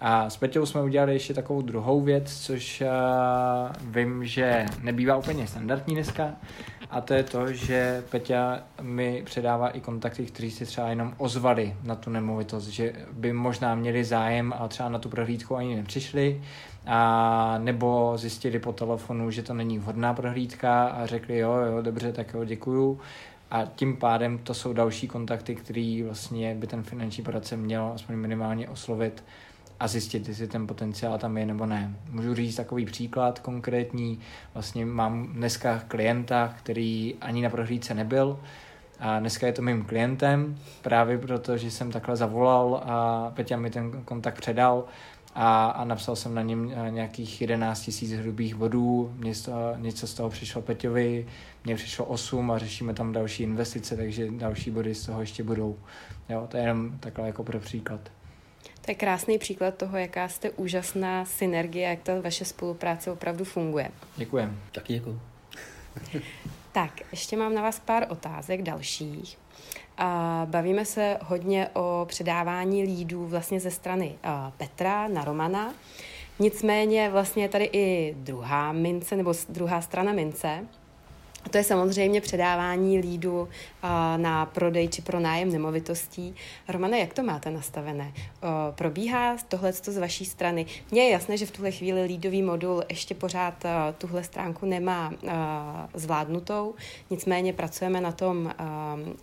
A 0.04 0.30
s 0.30 0.38
Peťou 0.38 0.66
jsme 0.66 0.82
udělali 0.82 1.14
ještě 1.14 1.34
takovou 1.34 1.62
druhou 1.62 2.02
věc, 2.02 2.40
což 2.40 2.82
uh, 2.82 3.92
vím, 3.94 4.26
že 4.26 4.66
nebývá 4.82 5.18
úplně 5.18 5.48
standardní 5.48 5.96
dneska, 5.96 6.34
a 6.92 7.02
to 7.02 7.14
je 7.14 7.24
to, 7.24 7.54
že 7.54 8.04
Peťa 8.10 8.64
mi 8.82 9.24
předává 9.26 9.70
i 9.70 9.80
kontakty, 9.80 10.26
kteří 10.26 10.52
si 10.52 10.66
třeba 10.66 10.88
jenom 10.88 11.14
ozvali 11.18 11.76
na 11.84 11.96
tu 11.96 12.10
nemovitost, 12.10 12.68
že 12.68 12.94
by 13.12 13.34
možná 13.34 13.76
měli 13.76 14.04
zájem 14.04 14.54
a 14.58 14.68
třeba 14.68 14.90
na 14.90 15.00
tu 15.00 15.10
prohlídku 15.10 15.56
ani 15.56 15.76
nepřišli, 15.76 16.42
a 16.86 17.58
nebo 17.58 18.14
zjistili 18.18 18.60
po 18.60 18.74
telefonu, 18.74 19.32
že 19.32 19.44
to 19.44 19.54
není 19.54 19.80
vhodná 19.80 20.14
prohlídka 20.14 20.88
a 20.88 21.06
řekli 21.06 21.38
jo, 21.38 21.54
jo, 21.54 21.82
dobře, 21.82 22.14
tak 22.14 22.34
jo, 22.34 22.46
děkuju. 22.46 23.00
A 23.52 23.66
tím 23.66 23.98
pádem 23.98 24.38
to 24.38 24.54
jsou 24.54 24.74
další 24.74 25.08
kontakty, 25.08 25.56
který 25.56 26.04
vlastně 26.04 26.56
by 26.56 26.68
ten 26.68 26.84
finanční 26.84 27.24
poradce 27.24 27.58
měl 27.58 27.92
aspoň 27.96 28.16
minimálně 28.16 28.70
oslovit 28.70 29.24
a 29.82 29.88
zjistit, 29.88 30.28
jestli 30.28 30.48
ten 30.48 30.68
potenciál 30.68 31.18
tam 31.18 31.38
je 31.38 31.46
nebo 31.46 31.66
ne. 31.66 31.96
Můžu 32.10 32.36
říct 32.36 32.56
takový 32.56 32.86
příklad 32.86 33.40
konkrétní. 33.40 34.20
Vlastně 34.54 34.86
mám 34.86 35.28
dneska 35.28 35.84
klienta, 35.88 36.54
který 36.58 37.16
ani 37.22 37.42
na 37.42 37.50
prohlídce 37.50 37.94
nebyl, 37.94 38.40
a 39.00 39.20
dneska 39.20 39.48
je 39.48 39.54
to 39.54 39.62
mým 39.62 39.86
klientem, 39.86 40.58
právě 40.82 41.18
proto, 41.18 41.58
že 41.58 41.72
jsem 41.72 41.92
takhle 41.92 42.16
zavolal 42.16 42.84
a 42.86 43.32
Peťa 43.36 43.58
mi 43.58 43.70
ten 43.70 44.02
kontakt 44.06 44.38
předal 44.38 44.84
a, 45.36 45.66
a 45.66 45.86
napsal 45.86 46.16
jsem 46.16 46.36
na 46.36 46.42
něm 46.42 46.74
eh, 46.76 46.92
nějakých 46.92 47.42
11 47.42 47.82
tisíc 47.82 48.12
hrubých 48.12 48.56
bodů, 48.56 49.14
něco, 49.18 49.52
něco 49.78 50.08
z 50.08 50.14
toho 50.14 50.30
přišlo 50.30 50.62
Peťovi, 50.62 51.28
mně 51.66 51.76
přišlo 51.76 52.06
8 52.06 52.52
a 52.52 52.58
řešíme 52.58 52.94
tam 52.94 53.14
další 53.14 53.44
investice, 53.44 53.98
takže 53.98 54.32
další 54.32 54.72
body 54.72 54.96
z 54.96 55.06
toho 55.06 55.22
ještě 55.22 55.44
budou. 55.44 55.78
Jo, 56.30 56.48
to 56.52 56.58
je 56.58 56.64
jenom 56.64 56.98
takhle 57.00 57.28
jako 57.28 57.44
pro 57.44 57.60
příklad. 57.60 58.02
To 58.86 58.92
je 58.92 58.96
krásný 58.96 59.38
příklad 59.38 59.76
toho, 59.76 59.98
jaká 59.98 60.28
jste 60.28 60.50
úžasná 60.50 61.26
synergie, 61.26 61.90
jak 61.90 62.00
ta 62.04 62.22
vaše 62.22 62.46
spolupráce 62.46 63.12
opravdu 63.12 63.46
funguje. 63.46 63.92
Děkujem. 64.16 64.60
Taky 64.72 64.94
děkuji. 64.94 65.20
tak, 66.72 66.92
ještě 67.12 67.38
mám 67.38 67.54
na 67.56 67.62
vás 67.62 67.80
pár 67.80 68.06
otázek 68.10 68.62
dalších. 68.62 69.38
A 69.98 70.42
bavíme 70.50 70.86
se 70.86 71.18
hodně 71.22 71.70
o 71.74 72.06
předávání 72.10 72.84
lídů 72.84 73.28
vlastně 73.28 73.60
ze 73.60 73.72
strany 73.72 74.16
Petra 74.58 75.08
na 75.08 75.26
Romana. 75.26 75.74
Nicméně 76.40 77.10
vlastně 77.10 77.44
je 77.44 77.50
tady 77.50 77.70
i 77.74 78.16
druhá 78.18 78.72
mince, 78.72 79.16
nebo 79.16 79.34
druhá 79.50 79.82
strana 79.82 80.14
mince, 80.14 80.66
to 81.50 81.58
je 81.58 81.64
samozřejmě 81.64 82.22
předávání 82.22 83.00
lídu 83.00 83.50
na 84.18 84.46
prodej 84.46 84.88
či 84.88 85.02
pro 85.02 85.20
nájem 85.20 85.52
nemovitostí. 85.52 86.36
Romane, 86.68 87.00
jak 87.00 87.14
to 87.14 87.24
máte 87.24 87.52
nastavené? 87.52 88.14
Probíhá 88.72 89.38
tohle 89.48 89.74
z 89.74 89.98
vaší 89.98 90.26
strany? 90.26 90.66
Mně 90.92 91.04
je 91.04 91.10
jasné, 91.10 91.38
že 91.38 91.46
v 91.46 91.52
tuhle 91.52 91.72
chvíli 91.72 92.04
lídový 92.04 92.42
modul 92.42 92.84
ještě 92.90 93.16
pořád 93.16 93.64
tuhle 93.98 94.24
stránku 94.24 94.66
nemá 94.66 95.14
zvládnutou, 95.94 96.76
nicméně 97.10 97.54
pracujeme 97.54 98.02
na 98.02 98.12
tom 98.12 98.54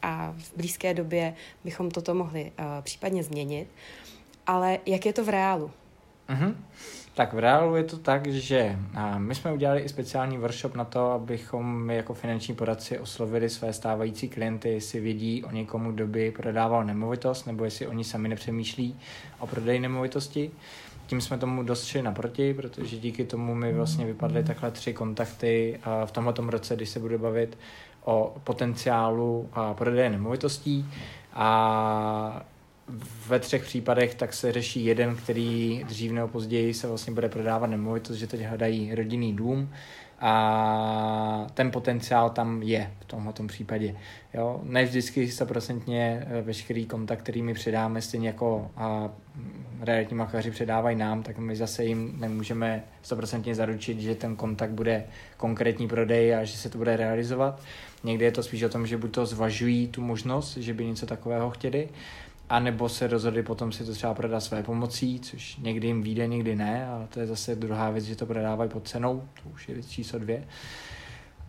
a 0.03 0.35
v 0.39 0.57
blízké 0.57 0.95
době 0.95 1.35
bychom 1.65 1.91
toto 1.91 2.15
mohli 2.15 2.53
případně 2.83 3.23
změnit. 3.23 3.69
Ale 4.47 4.79
jak 4.87 5.07
je 5.07 5.13
to 5.13 5.25
v 5.25 5.29
reálu? 5.29 5.71
Uh-huh. 6.29 6.55
Tak 7.19 7.33
v 7.33 7.39
reálu 7.39 7.77
je 7.77 7.85
to 7.85 7.97
tak, 7.99 8.27
že 8.27 8.79
my 9.19 9.35
jsme 9.35 9.53
udělali 9.53 9.81
i 9.81 9.89
speciální 9.89 10.39
workshop 10.39 10.75
na 10.75 10.85
to, 10.85 11.11
abychom 11.11 11.83
my 11.83 11.97
jako 11.97 12.15
finanční 12.15 12.55
poradci 12.55 12.99
oslovili 12.99 13.51
své 13.51 13.73
stávající 13.73 14.29
klienty, 14.29 14.69
jestli 14.69 15.01
vidí 15.01 15.45
o 15.45 15.51
někomu, 15.51 15.93
kdo 15.93 16.07
by 16.07 16.31
prodával 16.31 16.85
nemovitost, 16.85 17.47
nebo 17.47 17.65
jestli 17.65 17.87
oni 17.87 18.05
sami 18.05 18.29
nepřemýšlí 18.29 18.97
o 19.39 19.47
prodeji 19.47 19.81
nemovitosti. 19.81 20.51
Tím 21.07 21.21
jsme 21.21 21.39
tomu 21.39 21.63
dost 21.63 21.85
šli 21.85 22.03
naproti, 22.03 22.55
protože 22.55 22.97
díky 22.97 23.25
tomu 23.25 23.55
mi 23.55 23.73
vlastně 23.73 24.07
vypadly 24.07 24.45
takhle 24.45 24.71
tři 24.71 24.93
kontakty 24.93 25.81
v 26.05 26.11
tomto 26.11 26.51
roce, 26.51 26.77
když 26.77 26.89
se 26.89 27.01
bude 27.01 27.19
bavit 27.19 27.59
o 28.05 28.37
potenciálu 28.45 29.49
prodeje 29.75 30.11
nemovitostí. 30.11 30.87
A 31.33 32.43
ve 33.29 33.39
třech 33.39 33.65
případech 33.65 34.15
tak 34.15 34.35
se 34.35 34.53
řeší 34.53 34.85
jeden, 34.85 35.17
který 35.17 35.85
dřív 35.89 36.13
nebo 36.13 36.29
později 36.29 36.75
se 36.75 36.87
vlastně 36.87 37.13
bude 37.13 37.29
prodávat 37.29 37.67
nemovitost, 37.71 38.17
že 38.17 38.27
teď 38.27 38.41
hledají 38.41 38.95
rodinný 38.95 39.37
dům 39.37 39.71
a 40.21 41.47
ten 41.55 41.71
potenciál 41.71 42.31
tam 42.31 42.63
je 42.63 42.93
v 43.01 43.05
tomto 43.05 43.47
případě. 43.47 43.97
Jo? 44.35 44.61
Ne 44.63 44.85
vždycky 44.85 45.29
stoprocentně 45.29 46.27
eh, 46.31 46.43
veškerý 46.43 46.87
kontakt, 46.87 47.23
který 47.23 47.43
my 47.43 47.55
předáme, 47.55 48.03
stejně 48.03 48.29
jako 48.29 48.71
a 48.77 49.11
realitní 49.81 50.17
makaři 50.17 50.51
předávají 50.51 50.97
nám, 50.97 51.23
tak 51.23 51.39
my 51.39 51.57
zase 51.57 51.85
jim 51.85 52.21
nemůžeme 52.21 52.85
stoprocentně 53.03 53.55
zaručit, 53.55 54.01
že 54.01 54.15
ten 54.15 54.37
kontakt 54.37 54.71
bude 54.71 55.05
konkrétní 55.37 55.89
prodej 55.89 56.35
a 56.35 56.45
že 56.45 56.57
se 56.57 56.69
to 56.69 56.79
bude 56.79 56.97
realizovat. 56.97 57.61
Někdy 58.05 58.25
je 58.25 58.33
to 58.33 58.43
spíš 58.43 58.63
o 58.63 58.69
tom, 58.69 58.87
že 58.87 58.99
buď 58.99 59.11
to 59.11 59.27
zvažují 59.27 59.89
tu 59.89 60.03
možnost, 60.03 60.57
že 60.57 60.75
by 60.75 60.87
něco 60.87 61.07
takového 61.07 61.51
chtěli, 61.51 61.89
a 62.49 62.59
nebo 62.61 62.89
se 62.89 63.07
rozhodli 63.07 63.43
potom 63.43 63.73
si 63.73 63.85
to 63.85 63.93
třeba 63.93 64.15
prodat 64.15 64.41
své 64.41 64.63
pomocí, 64.63 65.21
což 65.21 65.57
někdy 65.57 65.87
jim 65.87 66.03
vyjde, 66.03 66.27
někdy 66.27 66.57
ne, 66.57 66.87
ale 66.87 67.07
to 67.07 67.21
je 67.21 67.27
zase 67.27 67.57
druhá 67.57 67.91
věc, 67.91 68.05
že 68.05 68.17
to 68.17 68.27
prodávají 68.27 68.71
pod 68.71 68.89
cenou, 68.89 69.29
to 69.43 69.49
už 69.49 69.69
je 69.69 69.75
věc 69.75 69.89
číslo 69.89 70.19
dvě. 70.19 70.45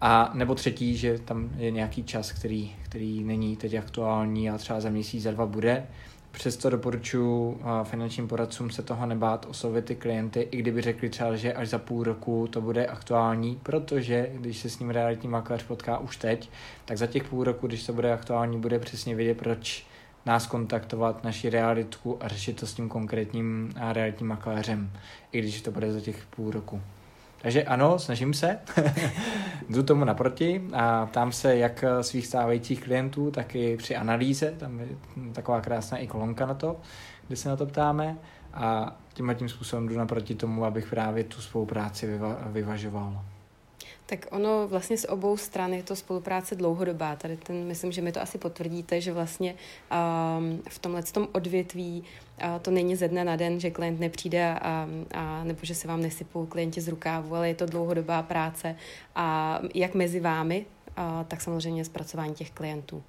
A 0.01 0.31
nebo 0.33 0.55
třetí, 0.55 0.97
že 0.97 1.19
tam 1.19 1.49
je 1.57 1.71
nějaký 1.71 2.03
čas, 2.03 2.31
který, 2.31 2.75
který 2.83 3.23
není 3.23 3.55
teď 3.55 3.73
aktuální 3.73 4.49
a 4.49 4.57
třeba 4.57 4.79
za 4.79 4.89
měsíc, 4.89 5.23
za 5.23 5.31
dva 5.31 5.45
bude. 5.45 5.87
Přesto 6.31 6.69
doporučuji 6.69 7.61
finančním 7.83 8.27
poradcům 8.27 8.69
se 8.69 8.81
toho 8.81 9.05
nebát, 9.05 9.45
oslovit 9.49 9.85
ty 9.85 9.95
klienty, 9.95 10.47
i 10.51 10.57
kdyby 10.57 10.81
řekli 10.81 11.09
třeba, 11.09 11.35
že 11.35 11.53
až 11.53 11.69
za 11.69 11.77
půl 11.77 12.03
roku 12.03 12.47
to 12.47 12.61
bude 12.61 12.87
aktuální, 12.87 13.59
protože 13.63 14.29
když 14.33 14.57
se 14.57 14.69
s 14.69 14.79
ním 14.79 14.89
realitní 14.89 15.29
makléř 15.29 15.63
potká 15.63 15.97
už 15.97 16.17
teď, 16.17 16.49
tak 16.85 16.97
za 16.97 17.07
těch 17.07 17.23
půl 17.23 17.43
roku, 17.43 17.67
když 17.67 17.85
to 17.85 17.93
bude 17.93 18.13
aktuální, 18.13 18.59
bude 18.59 18.79
přesně 18.79 19.15
vědět, 19.15 19.37
proč 19.37 19.85
nás 20.25 20.47
kontaktovat, 20.47 21.23
naši 21.23 21.49
realitku 21.49 22.17
a 22.23 22.27
řešit 22.27 22.59
to 22.59 22.67
s 22.67 22.73
tím 22.73 22.89
konkrétním 22.89 23.73
realitním 23.91 24.29
makléřem, 24.29 24.91
i 25.31 25.39
když 25.39 25.61
to 25.61 25.71
bude 25.71 25.91
za 25.91 26.01
těch 26.01 26.25
půl 26.25 26.51
roku. 26.51 26.81
Takže 27.41 27.63
ano, 27.63 27.99
snažím 27.99 28.33
se, 28.33 28.59
jdu 29.69 29.83
tomu 29.83 30.05
naproti 30.05 30.61
a 30.73 31.05
ptám 31.05 31.31
se 31.31 31.57
jak 31.57 31.83
svých 32.01 32.27
stávajících 32.27 32.83
klientů, 32.83 33.31
tak 33.31 33.55
i 33.55 33.77
při 33.77 33.95
analýze, 33.95 34.51
tam 34.51 34.79
je 34.79 34.87
taková 35.33 35.61
krásná 35.61 35.97
i 35.97 36.07
kolonka 36.07 36.45
na 36.45 36.53
to, 36.53 36.79
kde 37.27 37.35
se 37.35 37.49
na 37.49 37.55
to 37.55 37.65
ptáme 37.65 38.17
a 38.53 38.95
tímhle 39.13 39.35
tím 39.35 39.49
způsobem 39.49 39.87
jdu 39.87 39.97
naproti 39.97 40.35
tomu, 40.35 40.65
abych 40.65 40.89
právě 40.89 41.23
tu 41.23 41.41
spolupráci 41.41 42.17
vyva- 42.17 42.37
vyvažoval. 42.45 43.21
Tak 44.09 44.25
ono 44.31 44.67
vlastně 44.67 44.97
z 44.97 45.05
obou 45.05 45.37
stran 45.37 45.73
je 45.73 45.83
to 45.83 45.95
spolupráce 45.95 46.55
dlouhodobá. 46.55 47.15
Tady 47.15 47.37
ten, 47.37 47.55
myslím, 47.65 47.91
že 47.91 48.01
mi 48.01 48.11
to 48.11 48.21
asi 48.21 48.37
potvrdíte, 48.37 49.01
že 49.01 49.13
vlastně 49.13 49.53
um, 49.53 50.61
v 50.69 50.79
tomhle 50.79 51.03
tom 51.03 51.27
odvětví 51.31 52.03
uh, 52.03 52.59
to 52.61 52.71
není 52.71 52.95
ze 52.95 53.07
dne 53.07 53.23
na 53.23 53.35
den, 53.35 53.59
že 53.59 53.71
klient 53.71 53.99
nepřijde 53.99 54.59
a, 54.59 54.87
a 55.13 55.43
nebo 55.43 55.59
že 55.61 55.75
se 55.75 55.87
vám 55.87 56.01
nesypou 56.01 56.45
klienti 56.45 56.81
z 56.81 56.87
rukávu, 56.87 57.35
ale 57.35 57.47
je 57.47 57.55
to 57.55 57.65
dlouhodobá 57.65 58.23
práce 58.23 58.75
a 59.15 59.59
jak 59.75 59.93
mezi 59.93 60.19
vámi, 60.19 60.65
uh, 60.97 61.03
tak 61.27 61.41
samozřejmě 61.41 61.85
zpracování 61.85 62.33
těch 62.33 62.51
klientů. 62.51 63.03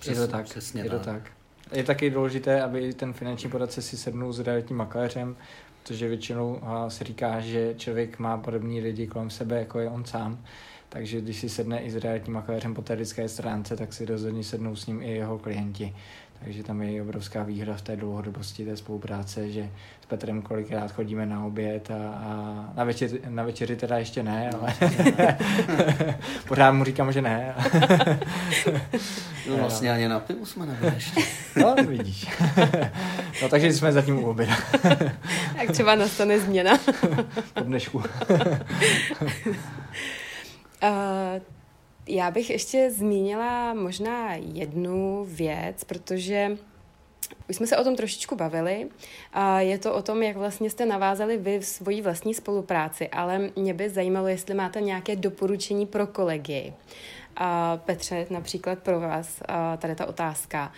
Přesně, 0.00 0.22
je 0.22 0.26
to 0.26 0.32
tak. 0.32 0.44
Přesně 0.44 0.82
je 0.82 0.90
to 0.90 0.98
tak. 0.98 1.35
Je 1.72 1.84
taky 1.84 2.10
důležité, 2.10 2.62
aby 2.62 2.94
ten 2.94 3.12
finanční 3.12 3.50
poradce 3.50 3.82
si 3.82 3.96
sednul 3.96 4.32
s 4.32 4.40
realitním 4.40 4.78
makléřem, 4.78 5.36
protože 5.82 6.08
většinou 6.08 6.60
se 6.88 7.04
říká, 7.04 7.40
že 7.40 7.74
člověk 7.76 8.18
má 8.18 8.38
podobní 8.38 8.80
lidi 8.80 9.06
kolem 9.06 9.30
sebe, 9.30 9.58
jako 9.58 9.78
je 9.78 9.90
on 9.90 10.04
sám. 10.04 10.44
Takže 10.88 11.20
když 11.20 11.40
si 11.40 11.48
sedne 11.48 11.80
i 11.82 11.90
s 11.90 11.96
realitním 11.96 12.34
makléřem 12.34 12.74
po 12.74 12.82
té 12.82 13.28
stránce, 13.28 13.76
tak 13.76 13.92
si 13.92 14.04
rozhodně 14.04 14.44
sednou 14.44 14.76
s 14.76 14.86
ním 14.86 15.02
i 15.02 15.10
jeho 15.10 15.38
klienti. 15.38 15.94
Takže 16.44 16.62
tam 16.62 16.82
je 16.82 17.02
obrovská 17.02 17.42
výhra 17.42 17.74
v 17.74 17.82
té 17.82 17.96
dlouhodobosti 17.96 18.64
té 18.64 18.76
spolupráce, 18.76 19.50
že 19.50 19.70
s 20.02 20.06
Petrem 20.06 20.42
kolikrát 20.42 20.92
chodíme 20.92 21.26
na 21.26 21.44
oběd 21.44 21.90
a, 21.90 21.94
a 21.94 22.72
na, 22.76 22.84
večer, 22.84 23.10
na 23.28 23.42
večeři 23.42 23.76
teda 23.76 23.98
ještě 23.98 24.22
ne, 24.22 24.50
ale 24.50 24.74
pořád 26.48 26.72
mu 26.72 26.84
říkám, 26.84 27.12
že 27.12 27.22
ne. 27.22 27.54
no 29.50 29.56
vlastně 29.56 29.92
ani 29.92 30.08
na 30.08 30.20
pivu 30.20 30.46
jsme 30.46 30.66
nebyli 30.66 30.94
ještě. 30.94 31.20
no, 31.60 31.74
vidíš. 31.88 32.28
no 33.42 33.48
takže 33.48 33.72
jsme 33.72 33.92
zatím 33.92 34.18
u 34.18 34.26
oběda. 34.26 34.56
tak 35.56 35.70
třeba 35.72 35.94
nastane 35.94 36.40
změna. 36.40 36.78
po 37.54 37.60
dnešku. 37.60 37.98
Uh, 40.82 41.55
já 42.08 42.30
bych 42.30 42.50
ještě 42.50 42.90
zmínila 42.90 43.74
možná 43.74 44.34
jednu 44.34 45.24
věc, 45.28 45.84
protože 45.84 46.58
už 47.48 47.56
jsme 47.56 47.66
se 47.66 47.76
o 47.76 47.84
tom 47.84 47.96
trošičku 47.96 48.36
bavili. 48.36 48.88
Je 49.58 49.78
to 49.78 49.94
o 49.94 50.02
tom, 50.02 50.22
jak 50.22 50.36
vlastně 50.36 50.70
jste 50.70 50.86
navázali 50.86 51.36
vy 51.36 51.58
v 51.58 51.66
svoji 51.66 52.02
vlastní 52.02 52.34
spolupráci, 52.34 53.08
ale 53.08 53.50
mě 53.56 53.74
by 53.74 53.90
zajímalo, 53.90 54.28
jestli 54.28 54.54
máte 54.54 54.80
nějaké 54.80 55.16
doporučení 55.16 55.86
pro 55.86 56.06
kolegy. 56.06 56.72
Petře, 57.76 58.26
například 58.30 58.78
pro 58.78 59.00
vás, 59.00 59.42
tady 59.78 59.94
ta 59.94 60.06
otázka. 60.06 60.72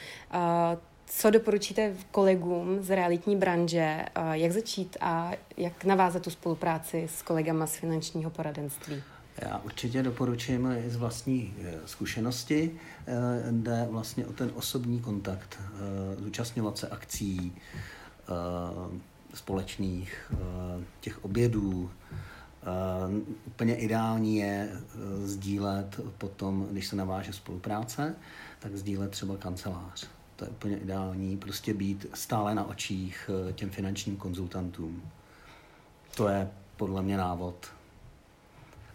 Co 1.07 1.31
doporučíte 1.31 1.95
kolegům 2.11 2.83
z 2.83 2.91
realitní 2.91 3.37
branže, 3.37 4.05
jak 4.33 4.53
začít 4.53 4.97
a 5.01 5.33
jak 5.57 5.85
navázat 5.85 6.23
tu 6.23 6.31
spolupráci 6.31 7.09
s 7.11 7.23
kolegama 7.23 7.67
z 7.67 7.77
finančního 7.77 8.31
poradenství? 8.31 9.03
Já 9.43 9.59
určitě 9.59 10.03
doporučím 10.03 10.77
z 10.89 10.97
vlastní 10.97 11.55
eh, 11.63 11.75
zkušenosti, 11.87 12.71
eh, 13.07 13.13
jde 13.53 13.87
vlastně 13.91 14.27
o 14.27 14.33
ten 14.33 14.51
osobní 14.55 15.01
kontakt, 15.01 15.59
eh, 15.61 16.23
zúčastňovat 16.23 16.79
se 16.79 16.89
akcí 16.89 17.53
společných, 19.35 20.33
těch 21.01 21.25
obědů, 21.25 21.91
úplně 23.47 23.77
ideální 23.77 24.37
je 24.37 24.81
sdílet 25.25 26.01
potom, 26.19 26.69
když 26.71 26.87
se 26.87 26.97
naváže 26.97 27.33
spolupráce, 27.33 28.15
tak 28.59 28.77
sdílet 28.77 29.11
třeba 29.11 29.37
kancelář. 29.37 30.09
To 30.37 30.45
je 30.45 30.51
úplně 30.51 30.79
ideální, 30.79 31.37
prostě 31.37 31.75
být 31.75 32.07
stále 32.15 32.55
na 32.55 32.65
očích 32.65 33.31
těm 33.55 33.71
finančním 33.71 34.17
konzultantům. 34.17 35.03
To 36.17 36.29
je 36.29 36.51
podle 36.77 37.03
mě 37.03 37.17
návod. 37.17 37.78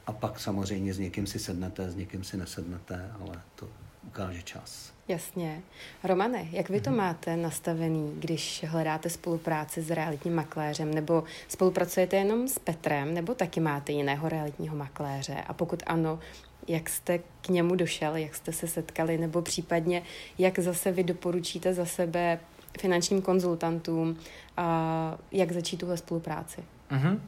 A 0.08 0.12
pak 0.12 0.40
samozřejmě 0.40 0.94
s 0.94 1.00
někým 1.00 1.28
si 1.28 1.40
sednete, 1.40 1.92
s 1.92 1.96
někým 1.96 2.24
si 2.24 2.38
nesednete, 2.38 3.12
ale 3.22 3.42
to 3.56 3.68
ukáže 4.08 4.42
čas. 4.42 4.94
Jasně. 5.08 5.62
Romane, 6.04 6.48
jak 6.52 6.70
vy 6.70 6.82
to 6.82 6.90
Mhm. 6.90 6.98
máte 7.00 7.38
nastavený, 7.38 8.14
když 8.20 8.66
hledáte 8.68 9.10
spolupráci 9.10 9.82
s 9.82 9.92
realitním 9.92 10.36
makléřem, 10.36 10.94
nebo 10.94 11.24
spolupracujete 11.48 12.16
jenom 12.16 12.48
s 12.48 12.60
Petrem, 12.60 13.14
nebo 13.14 13.36
taky 13.36 13.60
máte 13.60 13.92
jiného 13.92 14.30
realitního 14.30 14.76
makléře? 14.76 15.36
A 15.48 15.54
pokud 15.54 15.84
ano, 15.86 16.20
jak 16.68 16.90
jste 16.90 17.18
k 17.42 17.50
němu 17.50 17.76
došel, 17.76 18.16
jak 18.16 18.36
jste 18.36 18.54
se 18.54 18.68
setkali, 18.68 19.18
nebo 19.18 19.42
případně 19.42 20.04
jak 20.38 20.60
zase 20.60 20.92
vy 20.92 21.04
doporučíte 21.04 21.74
za 21.74 21.86
sebe 21.86 22.40
finančním 22.80 23.22
konzultantům, 23.22 24.18
a 24.58 25.18
jak 25.32 25.52
začít 25.52 25.78
tuhle 25.78 25.98
spolupráci? 25.98 26.64
Mhm. 26.92 27.22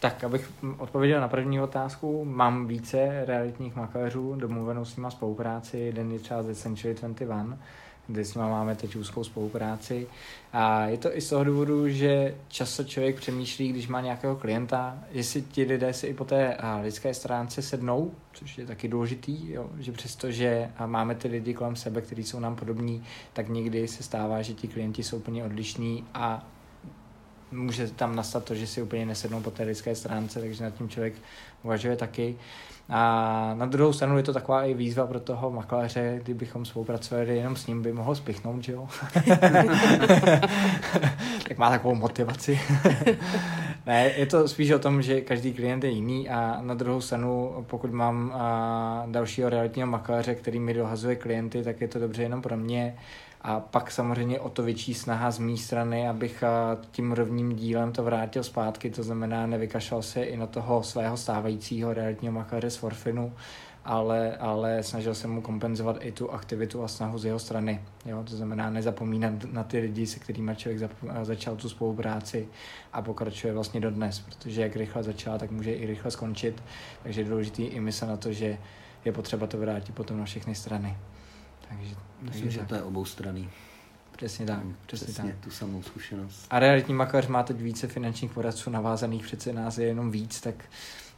Tak, 0.00 0.24
abych 0.24 0.52
odpověděl 0.78 1.20
na 1.20 1.28
první 1.28 1.60
otázku, 1.60 2.24
mám 2.24 2.66
více 2.66 3.24
realitních 3.24 3.76
makléřů, 3.76 4.34
domluvenou 4.34 4.84
s 4.84 4.96
nima 4.96 5.10
spolupráci, 5.10 5.78
jeden 5.78 6.12
je 6.12 6.18
třeba 6.18 6.42
ze 6.42 6.54
Century 6.54 6.94
21, 6.94 7.58
kde 8.06 8.24
s 8.24 8.34
nima 8.34 8.48
máme 8.48 8.76
teď 8.76 8.96
úzkou 8.96 9.24
spolupráci. 9.24 10.06
A 10.52 10.86
je 10.86 10.98
to 10.98 11.16
i 11.16 11.20
z 11.20 11.28
toho 11.28 11.44
důvodu, 11.44 11.88
že 11.88 12.34
často 12.48 12.84
člověk 12.84 13.16
přemýšlí, 13.16 13.68
když 13.68 13.88
má 13.88 14.00
nějakého 14.00 14.36
klienta, 14.36 14.98
jestli 15.10 15.42
ti 15.42 15.62
lidé 15.64 15.92
si 15.92 16.06
i 16.06 16.14
po 16.14 16.24
té 16.24 16.56
lidské 16.82 17.14
stránce 17.14 17.62
sednou, 17.62 18.10
což 18.32 18.58
je 18.58 18.66
taky 18.66 18.88
důležitý, 18.88 19.52
jo, 19.52 19.70
že 19.78 19.92
přestože 19.92 20.70
máme 20.86 21.14
ty 21.14 21.28
lidi 21.28 21.54
kolem 21.54 21.76
sebe, 21.76 22.00
kteří 22.00 22.24
jsou 22.24 22.40
nám 22.40 22.56
podobní, 22.56 23.02
tak 23.32 23.48
někdy 23.48 23.88
se 23.88 24.02
stává, 24.02 24.42
že 24.42 24.54
ti 24.54 24.68
klienti 24.68 25.02
jsou 25.02 25.16
úplně 25.16 25.44
odlišní 25.44 26.04
a 26.14 26.46
může 27.52 27.88
tam 27.88 28.16
nastat 28.16 28.44
to, 28.44 28.54
že 28.54 28.66
si 28.66 28.82
úplně 28.82 29.06
nesednou 29.06 29.40
po 29.40 29.50
té 29.50 29.62
lidské 29.62 29.94
stránce, 29.94 30.40
takže 30.40 30.64
nad 30.64 30.74
tím 30.74 30.88
člověk 30.88 31.14
uvažuje 31.62 31.96
taky. 31.96 32.36
A 32.90 33.54
na 33.54 33.66
druhou 33.66 33.92
stranu 33.92 34.16
je 34.16 34.22
to 34.22 34.32
taková 34.32 34.64
i 34.64 34.74
výzva 34.74 35.06
pro 35.06 35.20
toho 35.20 35.50
makléře, 35.50 36.20
kdybychom 36.22 36.64
spolupracovali 36.64 37.36
jenom 37.36 37.56
s 37.56 37.66
ním, 37.66 37.82
by 37.82 37.92
mohl 37.92 38.14
spichnout, 38.14 38.64
že 38.64 38.72
jo? 38.72 38.88
tak 41.48 41.58
má 41.58 41.70
takovou 41.70 41.94
motivaci. 41.94 42.60
ne, 43.86 44.12
je 44.16 44.26
to 44.26 44.48
spíš 44.48 44.70
o 44.70 44.78
tom, 44.78 45.02
že 45.02 45.20
každý 45.20 45.52
klient 45.52 45.84
je 45.84 45.90
jiný 45.90 46.28
a 46.28 46.58
na 46.60 46.74
druhou 46.74 47.00
stranu, 47.00 47.64
pokud 47.66 47.92
mám 47.92 48.32
a, 48.34 49.02
dalšího 49.06 49.48
realitního 49.48 49.88
makléře, 49.88 50.34
který 50.34 50.60
mi 50.60 50.74
dohazuje 50.74 51.16
klienty, 51.16 51.62
tak 51.62 51.80
je 51.80 51.88
to 51.88 51.98
dobře 51.98 52.22
jenom 52.22 52.42
pro 52.42 52.56
mě. 52.56 52.96
A 53.42 53.60
pak 53.60 53.90
samozřejmě 53.90 54.40
o 54.40 54.48
to 54.48 54.62
větší 54.62 54.94
snaha 54.94 55.30
z 55.30 55.38
mé 55.38 55.56
strany, 55.56 56.08
abych 56.08 56.42
a, 56.42 56.78
tím 56.90 57.12
rovním 57.12 57.56
dílem 57.56 57.92
to 57.92 58.02
vrátil 58.02 58.44
zpátky, 58.44 58.90
to 58.90 59.02
znamená 59.02 59.46
nevykašlal 59.46 60.02
se 60.02 60.22
i 60.22 60.36
na 60.36 60.46
toho 60.46 60.82
svého 60.82 61.16
stávajícího 61.16 61.94
realitního 61.94 62.34
makléře 62.34 62.70
z 62.70 62.76
Forfinu, 62.76 63.32
ale, 63.84 64.36
ale 64.36 64.82
snažil 64.82 65.14
jsem 65.14 65.30
mu 65.30 65.40
kompenzovat 65.40 65.96
i 66.00 66.12
tu 66.12 66.30
aktivitu 66.30 66.84
a 66.84 66.88
snahu 66.88 67.18
z 67.18 67.24
jeho 67.24 67.38
strany. 67.38 67.80
Jo? 68.06 68.24
To 68.30 68.36
znamená 68.36 68.70
nezapomínat 68.70 69.32
na 69.52 69.64
ty 69.64 69.78
lidi, 69.78 70.06
se 70.06 70.18
kterými 70.18 70.56
člověk 70.56 70.80
zap- 70.80 71.24
začal 71.24 71.56
tu 71.56 71.68
spolupráci 71.68 72.48
a 72.92 73.02
pokračuje 73.02 73.52
vlastně 73.52 73.80
do 73.80 73.90
dnes, 73.90 74.20
protože 74.20 74.62
jak 74.62 74.76
rychle 74.76 75.02
začala, 75.02 75.38
tak 75.38 75.50
může 75.50 75.72
i 75.72 75.86
rychle 75.86 76.10
skončit, 76.10 76.62
takže 77.02 77.20
je 77.20 77.28
důležitý 77.28 77.62
i 77.62 77.80
myslet 77.80 78.08
na 78.08 78.16
to, 78.16 78.32
že 78.32 78.58
je 79.04 79.12
potřeba 79.12 79.46
to 79.46 79.58
vrátit 79.58 79.94
potom 79.94 80.18
na 80.18 80.24
všechny 80.24 80.54
strany. 80.54 80.96
Takže, 81.68 81.94
Myslím, 82.22 82.42
takže 82.42 82.50
že 82.50 82.58
tak. 82.58 82.68
to 82.68 82.74
je 82.74 82.82
oboustranný. 82.82 83.48
Přesně 84.16 84.46
tak, 84.46 84.58
přesně, 84.86 85.06
přesně 85.06 85.32
tak. 85.32 85.40
tu 85.44 85.50
samou 85.50 85.82
zkušenost. 85.82 86.46
A 86.50 86.58
realitní 86.58 86.94
makléř 86.94 87.26
má 87.26 87.42
teď 87.42 87.56
více 87.60 87.88
finančních 87.88 88.30
poradců 88.32 88.70
navázaných, 88.70 89.22
přece 89.24 89.52
nás 89.52 89.78
je 89.78 89.86
jenom 89.86 90.10
víc, 90.10 90.40
tak 90.40 90.54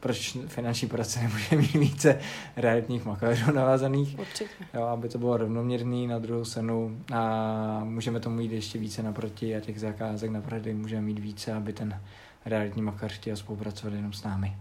proč 0.01 0.37
finanční 0.47 0.89
poradce 0.89 1.21
nemůže 1.21 1.57
mít 1.57 1.73
více 1.75 2.19
realitních 2.57 3.05
makléřů 3.05 3.53
navázaných? 3.53 4.19
Určitě. 4.19 4.51
Jo, 4.75 4.83
aby 4.83 5.09
to 5.09 5.19
bylo 5.19 5.37
rovnoměrný 5.37 6.07
na 6.07 6.19
druhou 6.19 6.45
stranu 6.45 7.01
a 7.15 7.81
můžeme 7.85 8.21
tomu 8.21 8.41
jít 8.41 8.53
ještě 8.53 8.79
více 8.79 9.03
naproti 9.03 9.57
a 9.57 9.61
těch 9.61 9.81
zakázek 9.81 10.31
na 10.31 10.41
prodej 10.41 10.75
můžeme 10.75 11.03
mít 11.03 11.19
více, 11.19 11.53
aby 11.53 11.73
ten 11.73 12.01
realitní 12.47 12.83
makléř 12.83 13.13
chtěl 13.13 13.37
spolupracovat 13.37 13.95
jenom 13.95 14.13
s 14.13 14.23
námi. 14.23 14.57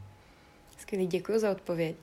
Skvělý, 0.90 1.08
děkuji 1.08 1.40
za 1.40 1.52
odpověď. 1.52 1.96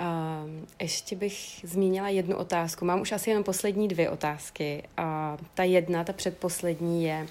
A 0.00 0.42
ještě 0.80 1.16
bych 1.16 1.60
zmínila 1.62 2.08
jednu 2.08 2.36
otázku. 2.36 2.84
Mám 2.84 3.00
už 3.00 3.12
asi 3.12 3.30
jenom 3.30 3.44
poslední 3.44 3.88
dvě 3.88 4.10
otázky. 4.10 4.82
A 4.96 5.36
ta 5.54 5.62
jedna, 5.62 6.04
ta 6.04 6.12
předposlední 6.12 7.04
je, 7.04 7.26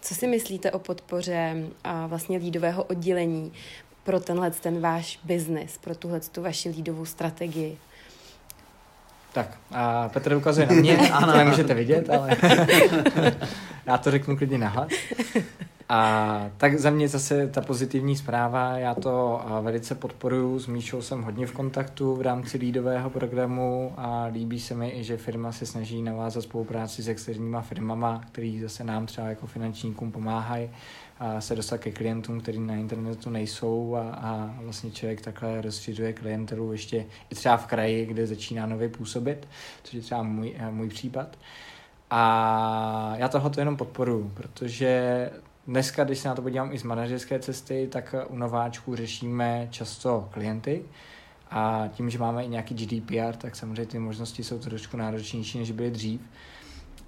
co 0.00 0.14
si 0.14 0.26
myslíte 0.26 0.70
o 0.70 0.78
podpoře 0.78 1.56
a 1.84 2.06
vlastně 2.06 2.38
lídového 2.38 2.84
oddělení 2.84 3.52
pro 4.02 4.20
tenhle 4.20 4.50
ten 4.50 4.80
váš 4.80 5.20
biznis, 5.24 5.78
pro 5.78 5.94
tuhle 5.94 6.20
tu 6.20 6.42
vaši 6.42 6.68
lídovou 6.68 7.04
strategii? 7.04 7.78
Tak, 9.32 9.58
a 9.70 10.08
Petr 10.08 10.34
ukazuje 10.34 10.66
na 10.66 10.74
mě, 10.74 10.96
ano, 11.12 11.36
nemůžete 11.36 11.74
vidět, 11.74 12.10
ale 12.10 12.36
já 13.86 13.98
to 13.98 14.10
řeknu 14.10 14.36
klidně 14.36 14.58
nahlas. 14.58 14.92
A 15.88 16.50
tak 16.56 16.78
za 16.78 16.90
mě 16.90 17.08
zase 17.08 17.46
ta 17.46 17.60
pozitivní 17.60 18.16
zpráva, 18.16 18.78
já 18.78 18.94
to 18.94 19.40
a, 19.46 19.60
velice 19.60 19.94
podporuji, 19.94 20.58
s 20.58 20.66
Míšou 20.66 21.02
jsem 21.02 21.22
hodně 21.22 21.46
v 21.46 21.52
kontaktu 21.52 22.16
v 22.16 22.20
rámci 22.20 22.58
lídového 22.58 23.10
programu 23.10 23.94
a 23.96 24.24
líbí 24.24 24.60
se 24.60 24.74
mi 24.74 24.90
i, 24.90 25.04
že 25.04 25.16
firma 25.16 25.52
se 25.52 25.66
snaží 25.66 26.02
navázat 26.02 26.42
spolupráci 26.42 27.02
s 27.02 27.08
externíma 27.08 27.60
firmama, 27.60 28.20
který 28.32 28.60
zase 28.60 28.84
nám 28.84 29.06
třeba 29.06 29.28
jako 29.28 29.46
finančníkům 29.46 30.12
pomáhají 30.12 30.70
a 31.18 31.40
se 31.40 31.56
dostat 31.56 31.78
ke 31.78 31.90
klientům, 31.90 32.40
kteří 32.40 32.60
na 32.60 32.74
internetu 32.74 33.30
nejsou 33.30 33.94
a, 33.94 34.00
a 34.00 34.54
vlastně 34.62 34.90
člověk 34.90 35.20
takhle 35.20 35.60
rozšiřuje 35.60 36.12
klientelu 36.12 36.72
ještě 36.72 37.06
i 37.30 37.34
třeba 37.34 37.56
v 37.56 37.66
kraji, 37.66 38.06
kde 38.06 38.26
začíná 38.26 38.66
nově 38.66 38.88
působit, 38.88 39.48
což 39.82 39.94
je 39.94 40.00
třeba 40.00 40.22
můj, 40.22 40.54
můj 40.70 40.88
případ. 40.88 41.38
A 42.10 43.14
já 43.16 43.28
tohle 43.28 43.50
jenom 43.58 43.76
podporuji, 43.76 44.30
protože 44.34 45.30
dneska, 45.66 46.04
když 46.04 46.18
se 46.18 46.28
na 46.28 46.34
to 46.34 46.42
podívám 46.42 46.72
i 46.72 46.78
z 46.78 46.82
manažerské 46.82 47.38
cesty, 47.38 47.88
tak 47.92 48.14
u 48.28 48.36
nováčků 48.36 48.96
řešíme 48.96 49.68
často 49.70 50.28
klienty 50.30 50.82
a 51.50 51.88
tím, 51.92 52.10
že 52.10 52.18
máme 52.18 52.44
i 52.44 52.48
nějaký 52.48 52.74
GDPR, 52.74 53.36
tak 53.36 53.56
samozřejmě 53.56 53.86
ty 53.86 53.98
možnosti 53.98 54.44
jsou 54.44 54.58
trošku 54.58 54.96
náročnější, 54.96 55.58
než 55.58 55.70
byly 55.70 55.90
dřív. 55.90 56.20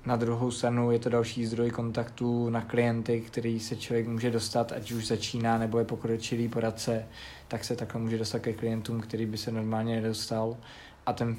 Na 0.07 0.17
druhou 0.17 0.51
stranu 0.51 0.91
je 0.91 0.99
to 0.99 1.09
další 1.09 1.47
zdroj 1.47 1.71
kontaktu 1.71 2.51
na 2.51 2.61
klienty, 2.61 3.21
který 3.21 3.61
se 3.61 3.77
člověk 3.77 4.09
může 4.09 4.31
dostat, 4.31 4.73
ať 4.73 4.93
už 4.93 5.07
začíná 5.07 5.59
nebo 5.59 5.79
je 5.79 5.85
pokročilý 5.85 6.49
poradce, 6.49 7.07
tak 7.49 7.65
se 7.65 7.77
takhle 7.77 8.01
může 8.01 8.19
dostat 8.19 8.39
ke 8.39 8.53
klientům, 8.53 9.01
který 9.01 9.27
by 9.27 9.39
se 9.39 9.53
normálně 9.53 10.01
nedostal. 10.01 10.57
A 11.07 11.13
ten 11.13 11.29
uh, 11.29 11.37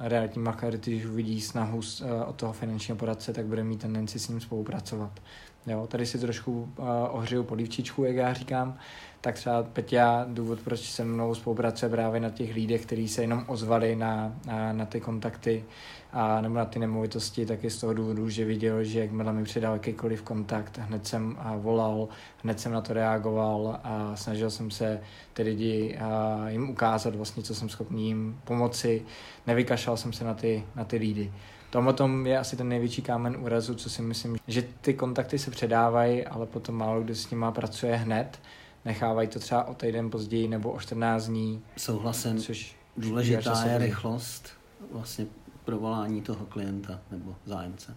realitní 0.00 0.42
makléř, 0.42 0.74
když 0.74 1.04
uvidí 1.04 1.40
snahu 1.40 1.76
uh, 1.76 1.82
od 2.26 2.36
toho 2.36 2.52
finančního 2.52 2.96
poradce, 2.96 3.32
tak 3.32 3.46
bude 3.46 3.64
mít 3.64 3.80
tendenci 3.80 4.18
s 4.18 4.28
ním 4.28 4.40
spolupracovat. 4.40 5.20
Jo, 5.66 5.86
tady 5.86 6.06
si 6.06 6.18
trošku 6.18 6.52
uh, 6.52 6.86
ohřeju 7.10 7.44
polívčičku, 7.44 8.04
jak 8.04 8.16
já 8.16 8.32
říkám, 8.32 8.78
tak 9.20 9.34
třeba 9.34 9.62
Peťa, 9.62 10.26
důvod, 10.28 10.60
proč 10.60 10.80
se 10.80 11.04
mnou 11.04 11.34
spolupracuje 11.34 11.88
právě 11.88 12.20
na 12.20 12.30
těch 12.30 12.54
lídech, 12.54 12.86
kteří 12.86 13.08
se 13.08 13.22
jenom 13.22 13.44
ozvali 13.46 13.96
na, 13.96 14.32
na, 14.46 14.72
na 14.72 14.86
ty 14.86 15.00
kontakty 15.00 15.64
a 16.12 16.40
nebo 16.40 16.54
na 16.54 16.64
ty 16.64 16.78
nemovitosti, 16.78 17.46
tak 17.46 17.64
je 17.64 17.70
z 17.70 17.80
toho 17.80 17.94
důvodu, 17.94 18.30
že 18.30 18.44
viděl, 18.44 18.84
že 18.84 19.00
jakmile 19.00 19.32
mi 19.32 19.44
přidal 19.44 19.72
jakýkoliv 19.72 20.22
kontakt, 20.22 20.78
hned 20.78 21.06
jsem 21.06 21.36
a, 21.38 21.56
volal, 21.56 22.08
hned 22.42 22.60
jsem 22.60 22.72
na 22.72 22.80
to 22.80 22.92
reagoval 22.92 23.80
a 23.84 24.16
snažil 24.16 24.50
jsem 24.50 24.70
se 24.70 25.00
ty 25.32 25.42
lidi 25.42 25.98
a, 25.98 26.44
jim 26.48 26.70
ukázat 26.70 27.14
vlastně, 27.14 27.42
co 27.42 27.54
jsem 27.54 27.68
schopný 27.68 28.06
jim 28.06 28.40
pomoci. 28.44 29.02
Nevykašlal 29.46 29.96
jsem 29.96 30.12
se 30.12 30.24
na 30.24 30.34
ty, 30.34 30.64
na 30.76 30.84
ty 30.84 30.96
lídy. 30.96 31.32
Tom 31.74 31.86
o 31.86 31.92
tom 31.92 32.26
je 32.26 32.38
asi 32.38 32.56
ten 32.56 32.68
největší 32.68 33.02
kámen 33.02 33.36
úrazu, 33.36 33.74
co 33.74 33.90
si 33.90 34.02
myslím, 34.02 34.36
že 34.48 34.62
ty 34.80 34.94
kontakty 34.94 35.38
se 35.38 35.50
předávají, 35.50 36.26
ale 36.26 36.46
potom 36.46 36.74
málo 36.74 37.02
kdo 37.02 37.14
s 37.14 37.30
nima 37.30 37.52
pracuje 37.52 37.96
hned. 37.96 38.40
Nechávají 38.84 39.28
to 39.28 39.38
třeba 39.38 39.64
o 39.64 39.74
týden 39.74 40.10
později 40.10 40.48
nebo 40.48 40.70
o 40.70 40.80
14 40.80 41.26
dní. 41.26 41.62
Souhlasím. 41.76 42.38
Což 42.38 42.76
Důležitá 42.96 43.64
je 43.66 43.78
rychlost 43.78 44.48
vlastně 44.92 45.26
provolání 45.64 46.22
toho 46.22 46.46
klienta 46.46 47.00
nebo 47.10 47.36
zájemce. 47.44 47.96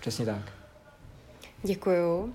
Přesně 0.00 0.26
tak. 0.26 0.52
Děkuju. 1.62 2.34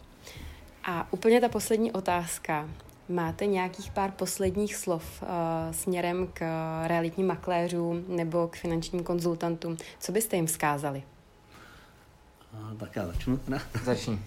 A 0.84 1.14
úplně 1.14 1.42
ta 1.42 1.50
poslední 1.50 1.92
otázka. 1.92 2.70
Máte 3.10 3.46
nějakých 3.46 3.92
pár 3.92 4.12
posledních 4.12 4.76
slov 4.76 5.22
uh, 5.22 5.28
směrem 5.72 6.28
k 6.34 6.42
realitním 6.88 7.28
makléřům 7.28 8.06
nebo 8.08 8.48
k 8.48 8.56
finančním 8.56 9.04
konzultantům? 9.04 9.78
Co 10.00 10.12
byste 10.12 10.36
jim 10.36 10.46
vzkázali? 10.46 11.04
Uh, 12.54 12.78
tak 12.78 12.96
já 12.96 13.08
začnu 13.08 13.38
teda. 13.38 13.60
Začni. 13.84 14.20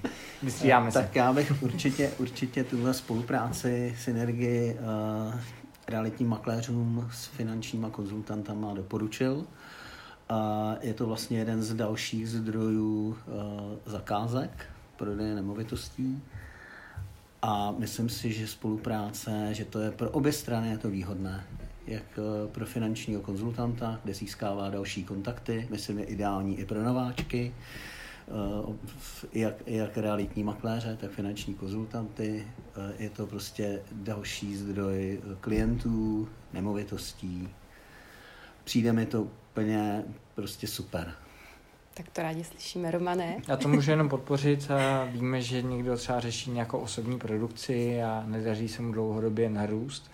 Vystřídáme 0.42 0.92
se. 0.92 0.98
Tak 0.98 1.16
já 1.16 1.32
bych 1.32 1.62
určitě, 1.62 2.10
určitě 2.18 2.64
tuhle 2.64 2.94
spolupráci, 2.94 3.96
synergii 3.98 4.74
uh, 4.74 5.40
realitním 5.88 6.28
makléřům 6.28 7.10
s 7.12 7.26
finančníma 7.26 7.90
konzultantama 7.90 8.74
doporučil. 8.74 9.34
Uh, 9.34 10.36
je 10.80 10.94
to 10.94 11.06
vlastně 11.06 11.38
jeden 11.38 11.62
z 11.62 11.74
dalších 11.74 12.30
zdrojů 12.30 13.08
uh, 13.08 13.14
zakázek 13.86 14.66
prodeje 14.96 15.34
nemovitostí. 15.34 16.22
A 17.42 17.74
myslím 17.78 18.08
si, 18.08 18.32
že 18.32 18.46
spolupráce, 18.46 19.48
že 19.54 19.64
to 19.64 19.80
je 19.80 19.90
pro 19.90 20.10
obě 20.10 20.32
strany 20.32 20.70
je 20.70 20.78
to 20.78 20.90
výhodné. 20.90 21.44
Jak 21.86 22.18
pro 22.52 22.66
finančního 22.66 23.20
konzultanta, 23.20 24.00
kde 24.04 24.14
získává 24.14 24.70
další 24.70 25.04
kontakty, 25.04 25.66
myslím 25.70 25.98
je 25.98 26.04
ideální 26.04 26.58
i 26.58 26.64
pro 26.64 26.82
nováčky, 26.82 27.52
Eh, 28.28 28.74
jak, 29.32 29.54
jak 29.66 29.96
realitní 29.96 30.44
makléře, 30.44 30.98
tak 31.00 31.10
finanční 31.10 31.54
konzultanty. 31.54 32.46
Eh, 32.76 32.92
je 32.98 33.10
to 33.10 33.26
prostě 33.26 33.82
další 33.92 34.56
zdroj 34.56 35.20
klientů, 35.40 36.28
nemovitostí. 36.52 37.48
Přijde 38.64 38.92
mi 38.92 39.06
to 39.06 39.22
úplně 39.22 40.04
prostě 40.34 40.66
super. 40.66 41.14
Tak 41.94 42.06
to 42.12 42.22
rádi 42.22 42.44
slyšíme, 42.44 42.90
Romane. 42.90 43.36
Já 43.48 43.56
to 43.56 43.68
můžu 43.68 43.90
jenom 43.90 44.08
podpořit 44.08 44.70
a 44.70 45.04
víme, 45.04 45.42
že 45.42 45.62
někdo 45.62 45.96
třeba 45.96 46.20
řeší 46.20 46.50
nějakou 46.50 46.78
osobní 46.78 47.18
produkci 47.18 48.02
a 48.02 48.24
nedaří 48.26 48.68
se 48.68 48.82
mu 48.82 48.92
dlouhodobě 48.92 49.50
narůst 49.50 50.10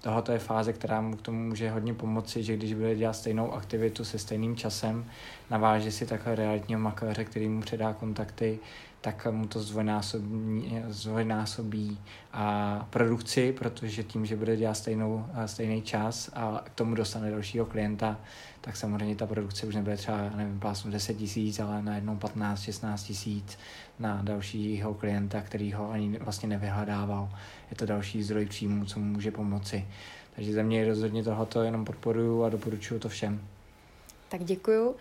tohle 0.00 0.22
je 0.32 0.38
fáze, 0.38 0.72
která 0.72 1.00
mu 1.00 1.16
k 1.16 1.22
tomu 1.22 1.44
může 1.44 1.70
hodně 1.70 1.94
pomoci, 1.94 2.42
že 2.42 2.56
když 2.56 2.74
bude 2.74 2.94
dělat 2.94 3.12
stejnou 3.12 3.52
aktivitu 3.52 4.04
se 4.04 4.18
stejným 4.18 4.56
časem, 4.56 5.04
naváže 5.50 5.92
si 5.92 6.06
takhle 6.06 6.34
realitního 6.34 6.80
makléře, 6.80 7.24
který 7.24 7.48
mu 7.48 7.60
předá 7.60 7.92
kontakty, 7.92 8.58
tak 9.00 9.26
mu 9.30 9.46
to 9.46 9.62
zvojnásobí, 9.62 10.82
zvojnásobí 10.88 11.98
a 12.32 12.86
produkci, 12.90 13.52
protože 13.52 14.02
tím, 14.02 14.26
že 14.26 14.36
bude 14.36 14.56
dělat 14.56 14.74
stejnou, 14.74 15.26
stejný 15.46 15.82
čas 15.82 16.30
a 16.34 16.62
k 16.64 16.70
tomu 16.70 16.94
dostane 16.94 17.30
dalšího 17.30 17.66
klienta, 17.66 18.20
tak 18.60 18.76
samozřejmě 18.76 19.16
ta 19.16 19.26
produkce 19.26 19.66
už 19.66 19.74
nebude 19.74 19.96
třeba, 19.96 20.30
nevím, 20.36 20.60
plásnu 20.60 20.90
10 20.90 21.14
tisíc, 21.14 21.60
ale 21.60 21.82
najednou 21.82 22.16
15-16 22.16 23.06
tisíc 23.06 23.58
na 23.98 24.22
dalšího 24.22 24.94
klienta, 24.94 25.40
který 25.40 25.72
ho 25.72 25.90
ani 25.90 26.18
vlastně 26.18 26.48
nevyhledával. 26.48 27.28
Je 27.70 27.76
to 27.76 27.86
další 27.86 28.22
zdroj 28.22 28.46
příjmu, 28.46 28.84
co 28.84 29.00
mu 29.00 29.04
může 29.04 29.30
pomoci. 29.30 29.86
Takže 30.34 30.52
za 30.52 30.62
mě 30.62 30.84
rozhodně 30.84 31.24
tohoto 31.24 31.62
jenom 31.62 31.84
podporuju 31.84 32.44
a 32.44 32.48
doporučuju 32.48 33.00
to 33.00 33.08
všem. 33.08 33.40
Tak 34.30 34.44
děkuju. 34.44 34.96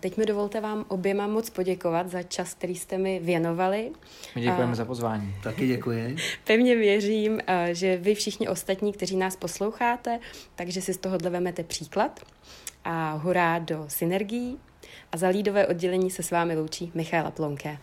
Teď 0.00 0.16
mi 0.16 0.26
dovolte 0.26 0.60
vám 0.60 0.84
oběma 0.88 1.26
moc 1.26 1.50
poděkovat 1.50 2.08
za 2.08 2.22
čas, 2.22 2.54
který 2.54 2.74
jste 2.74 2.98
mi 2.98 3.20
věnovali. 3.20 3.90
My 4.34 4.40
děkujeme 4.40 4.74
za 4.74 4.84
pozvání. 4.84 5.34
Taky 5.42 5.66
děkuji. 5.66 6.16
Pevně 6.44 6.76
věřím, 6.76 7.40
že 7.72 7.96
vy 7.96 8.14
všichni 8.14 8.48
ostatní, 8.48 8.92
kteří 8.92 9.16
nás 9.16 9.36
posloucháte, 9.36 10.20
takže 10.54 10.82
si 10.82 10.94
z 10.94 10.98
tohohle 10.98 11.30
vemete 11.30 11.62
příklad. 11.62 12.20
A 12.84 13.12
hurá 13.12 13.58
do 13.58 13.84
synergií. 13.88 14.58
A 15.12 15.16
za 15.16 15.28
lídové 15.28 15.66
oddělení 15.66 16.10
se 16.10 16.22
s 16.22 16.30
vámi 16.30 16.56
loučí 16.56 16.92
Michaela 16.94 17.30
Plonké. 17.30 17.78